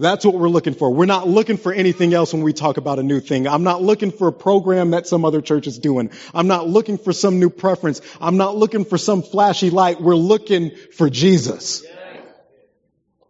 That's 0.00 0.24
what 0.24 0.34
we're 0.34 0.48
looking 0.48 0.74
for. 0.74 0.94
We're 0.94 1.06
not 1.06 1.26
looking 1.26 1.56
for 1.56 1.72
anything 1.72 2.14
else 2.14 2.32
when 2.32 2.42
we 2.42 2.52
talk 2.52 2.76
about 2.76 3.00
a 3.00 3.02
new 3.02 3.18
thing. 3.18 3.48
I'm 3.48 3.64
not 3.64 3.82
looking 3.82 4.12
for 4.12 4.28
a 4.28 4.32
program 4.32 4.92
that 4.92 5.08
some 5.08 5.24
other 5.24 5.42
church 5.42 5.66
is 5.66 5.78
doing. 5.78 6.10
I'm 6.32 6.46
not 6.46 6.68
looking 6.68 6.98
for 6.98 7.12
some 7.12 7.40
new 7.40 7.50
preference. 7.50 8.00
I'm 8.20 8.36
not 8.36 8.56
looking 8.56 8.84
for 8.84 8.96
some 8.96 9.22
flashy 9.22 9.70
light. 9.70 10.00
We're 10.00 10.14
looking 10.14 10.70
for 10.92 11.10
Jesus. 11.10 11.84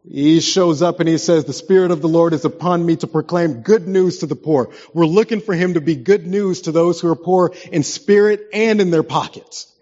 He 0.06 0.40
shows 0.40 0.82
up 0.82 1.00
and 1.00 1.08
he 1.08 1.18
says, 1.18 1.44
the 1.44 1.52
Spirit 1.52 1.90
of 1.90 2.00
the 2.00 2.08
Lord 2.08 2.32
is 2.32 2.44
upon 2.44 2.84
me 2.84 2.96
to 2.96 3.06
proclaim 3.06 3.62
good 3.62 3.88
news 3.88 4.18
to 4.18 4.26
the 4.26 4.36
poor. 4.36 4.70
We're 4.94 5.06
looking 5.06 5.40
for 5.40 5.54
him 5.54 5.74
to 5.74 5.80
be 5.80 5.96
good 5.96 6.26
news 6.26 6.62
to 6.62 6.72
those 6.72 7.00
who 7.00 7.10
are 7.10 7.16
poor 7.16 7.52
in 7.70 7.82
spirit 7.82 8.48
and 8.52 8.80
in 8.80 8.90
their 8.90 9.02
pockets. 9.02 9.72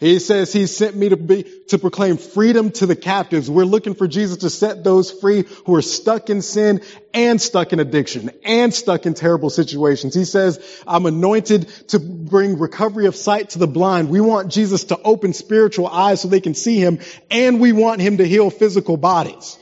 He 0.00 0.18
says 0.18 0.50
he 0.50 0.66
sent 0.66 0.96
me 0.96 1.10
to 1.10 1.16
be, 1.18 1.42
to 1.68 1.78
proclaim 1.78 2.16
freedom 2.16 2.70
to 2.72 2.86
the 2.86 2.96
captives. 2.96 3.50
We're 3.50 3.66
looking 3.66 3.94
for 3.94 4.08
Jesus 4.08 4.38
to 4.38 4.50
set 4.50 4.82
those 4.82 5.10
free 5.10 5.44
who 5.66 5.74
are 5.74 5.82
stuck 5.82 6.30
in 6.30 6.40
sin 6.40 6.80
and 7.12 7.38
stuck 7.38 7.74
in 7.74 7.80
addiction 7.80 8.30
and 8.42 8.72
stuck 8.72 9.04
in 9.04 9.12
terrible 9.12 9.50
situations. 9.50 10.14
He 10.14 10.24
says, 10.24 10.58
I'm 10.86 11.04
anointed 11.04 11.68
to 11.88 11.98
bring 12.00 12.58
recovery 12.58 13.06
of 13.06 13.14
sight 13.14 13.50
to 13.50 13.58
the 13.58 13.66
blind. 13.66 14.08
We 14.08 14.22
want 14.22 14.50
Jesus 14.50 14.84
to 14.84 14.98
open 14.98 15.34
spiritual 15.34 15.86
eyes 15.86 16.22
so 16.22 16.28
they 16.28 16.40
can 16.40 16.54
see 16.54 16.78
him 16.78 17.00
and 17.30 17.60
we 17.60 17.72
want 17.72 18.00
him 18.00 18.16
to 18.16 18.24
heal 18.26 18.48
physical 18.48 18.96
bodies. 18.96 19.58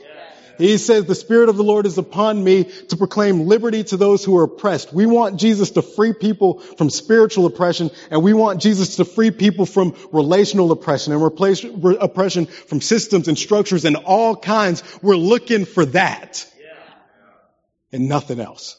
He 0.59 0.77
says, 0.77 1.05
the 1.05 1.15
Spirit 1.15 1.47
of 1.47 1.55
the 1.55 1.63
Lord 1.63 1.85
is 1.85 1.97
upon 1.97 2.43
me 2.43 2.65
to 2.65 2.97
proclaim 2.97 3.47
liberty 3.47 3.85
to 3.85 3.95
those 3.95 4.25
who 4.25 4.35
are 4.37 4.43
oppressed. 4.43 4.91
We 4.91 5.05
want 5.05 5.39
Jesus 5.39 5.71
to 5.71 5.81
free 5.81 6.11
people 6.11 6.59
from 6.59 6.89
spiritual 6.89 7.45
oppression, 7.45 7.91
and 8.11 8.21
we 8.21 8.33
want 8.33 8.61
Jesus 8.61 8.97
to 8.97 9.05
free 9.05 9.31
people 9.31 9.65
from 9.65 9.95
relational 10.11 10.73
oppression 10.73 11.13
and 11.13 11.23
replace 11.23 11.63
oppression 11.63 12.45
from 12.45 12.81
systems 12.81 13.29
and 13.29 13.37
structures 13.37 13.85
and 13.85 13.95
all 13.95 14.35
kinds. 14.35 14.83
We're 15.01 15.15
looking 15.15 15.63
for 15.63 15.85
that. 15.85 16.45
And 17.93 18.09
nothing 18.09 18.41
else. 18.41 18.77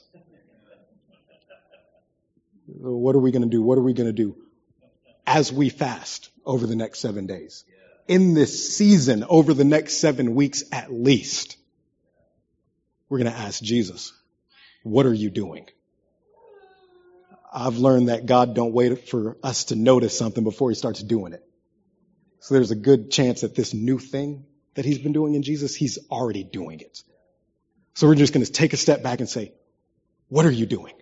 What 2.66 3.16
are 3.16 3.20
we 3.20 3.30
going 3.30 3.42
to 3.42 3.48
do? 3.48 3.62
What 3.62 3.78
are 3.78 3.82
we 3.82 3.94
going 3.94 4.08
to 4.08 4.12
do 4.12 4.36
as 5.26 5.50
we 5.50 5.70
fast 5.70 6.28
over 6.44 6.66
the 6.66 6.76
next 6.76 6.98
seven 6.98 7.26
days? 7.26 7.64
In 8.06 8.34
this 8.34 8.76
season, 8.76 9.24
over 9.26 9.54
the 9.54 9.64
next 9.64 9.96
seven 9.96 10.34
weeks 10.34 10.62
at 10.72 10.92
least 10.92 11.56
we're 13.10 13.18
going 13.18 13.30
to 13.30 13.38
ask 13.38 13.62
Jesus, 13.62 14.14
what 14.82 15.04
are 15.04 15.12
you 15.12 15.28
doing? 15.28 15.66
I've 17.52 17.76
learned 17.76 18.08
that 18.08 18.24
God 18.24 18.54
don't 18.54 18.72
wait 18.72 19.08
for 19.08 19.36
us 19.42 19.64
to 19.64 19.76
notice 19.76 20.16
something 20.16 20.44
before 20.44 20.70
he 20.70 20.76
starts 20.76 21.02
doing 21.02 21.32
it. 21.32 21.44
So 22.38 22.54
there's 22.54 22.70
a 22.70 22.76
good 22.76 23.10
chance 23.10 23.40
that 23.40 23.54
this 23.54 23.74
new 23.74 23.98
thing 23.98 24.46
that 24.74 24.84
he's 24.84 24.98
been 24.98 25.12
doing 25.12 25.34
in 25.34 25.42
Jesus, 25.42 25.74
he's 25.74 25.98
already 26.10 26.44
doing 26.44 26.80
it. 26.80 27.02
So 27.94 28.06
we're 28.06 28.14
just 28.14 28.32
going 28.32 28.46
to 28.46 28.52
take 28.52 28.72
a 28.72 28.76
step 28.76 29.02
back 29.02 29.18
and 29.18 29.28
say, 29.28 29.52
what 30.28 30.46
are 30.46 30.50
you 30.50 30.64
doing? 30.64 30.94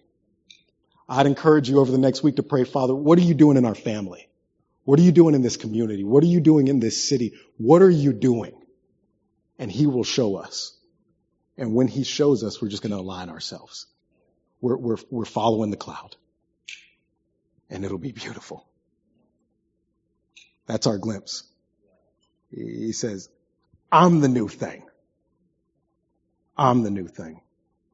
I'd 1.07 1.27
encourage 1.27 1.69
you 1.69 1.79
over 1.79 1.93
the 1.93 1.99
next 1.99 2.23
week 2.23 2.37
to 2.37 2.43
pray, 2.43 2.65
Father, 2.65 2.95
what 2.95 3.19
are 3.19 3.23
you 3.23 3.35
doing 3.35 3.59
in 3.59 3.67
our 3.67 3.75
family? 3.75 4.29
What 4.85 4.99
are 4.99 5.03
you 5.03 5.13
doing 5.13 5.35
in 5.35 5.43
this 5.43 5.59
community? 5.59 6.03
What 6.03 6.25
are 6.25 6.29
you 6.29 6.41
doing 6.41 6.69
in 6.69 6.81
this 6.81 7.07
city? 7.07 7.35
What 7.59 7.83
are 7.83 7.91
you 7.91 8.15
doing? 8.15 8.55
And 9.59 9.71
he 9.71 9.87
will 9.87 10.05
show 10.05 10.37
us. 10.37 10.78
And 11.59 11.75
when 11.75 11.89
he 11.89 12.05
shows 12.05 12.45
us, 12.45 12.63
we're 12.63 12.69
just 12.69 12.83
going 12.83 12.93
to 12.93 12.99
align 12.99 13.29
ourselves. 13.29 13.87
We're, 14.61 14.77
we're, 14.77 14.97
we're 15.11 15.25
following 15.25 15.71
the 15.71 15.77
cloud. 15.77 16.17
And 17.69 17.85
it'll 17.85 17.99
be 17.99 18.13
beautiful. 18.13 18.65
That's 20.67 20.87
our 20.87 20.99
glimpse. 20.99 21.43
He 22.51 22.93
says, 22.93 23.29
I'm 23.91 24.21
the 24.21 24.29
new 24.29 24.49
thing. 24.49 24.85
I'm 26.57 26.83
the 26.83 26.91
new 26.91 27.09
thing. 27.09 27.41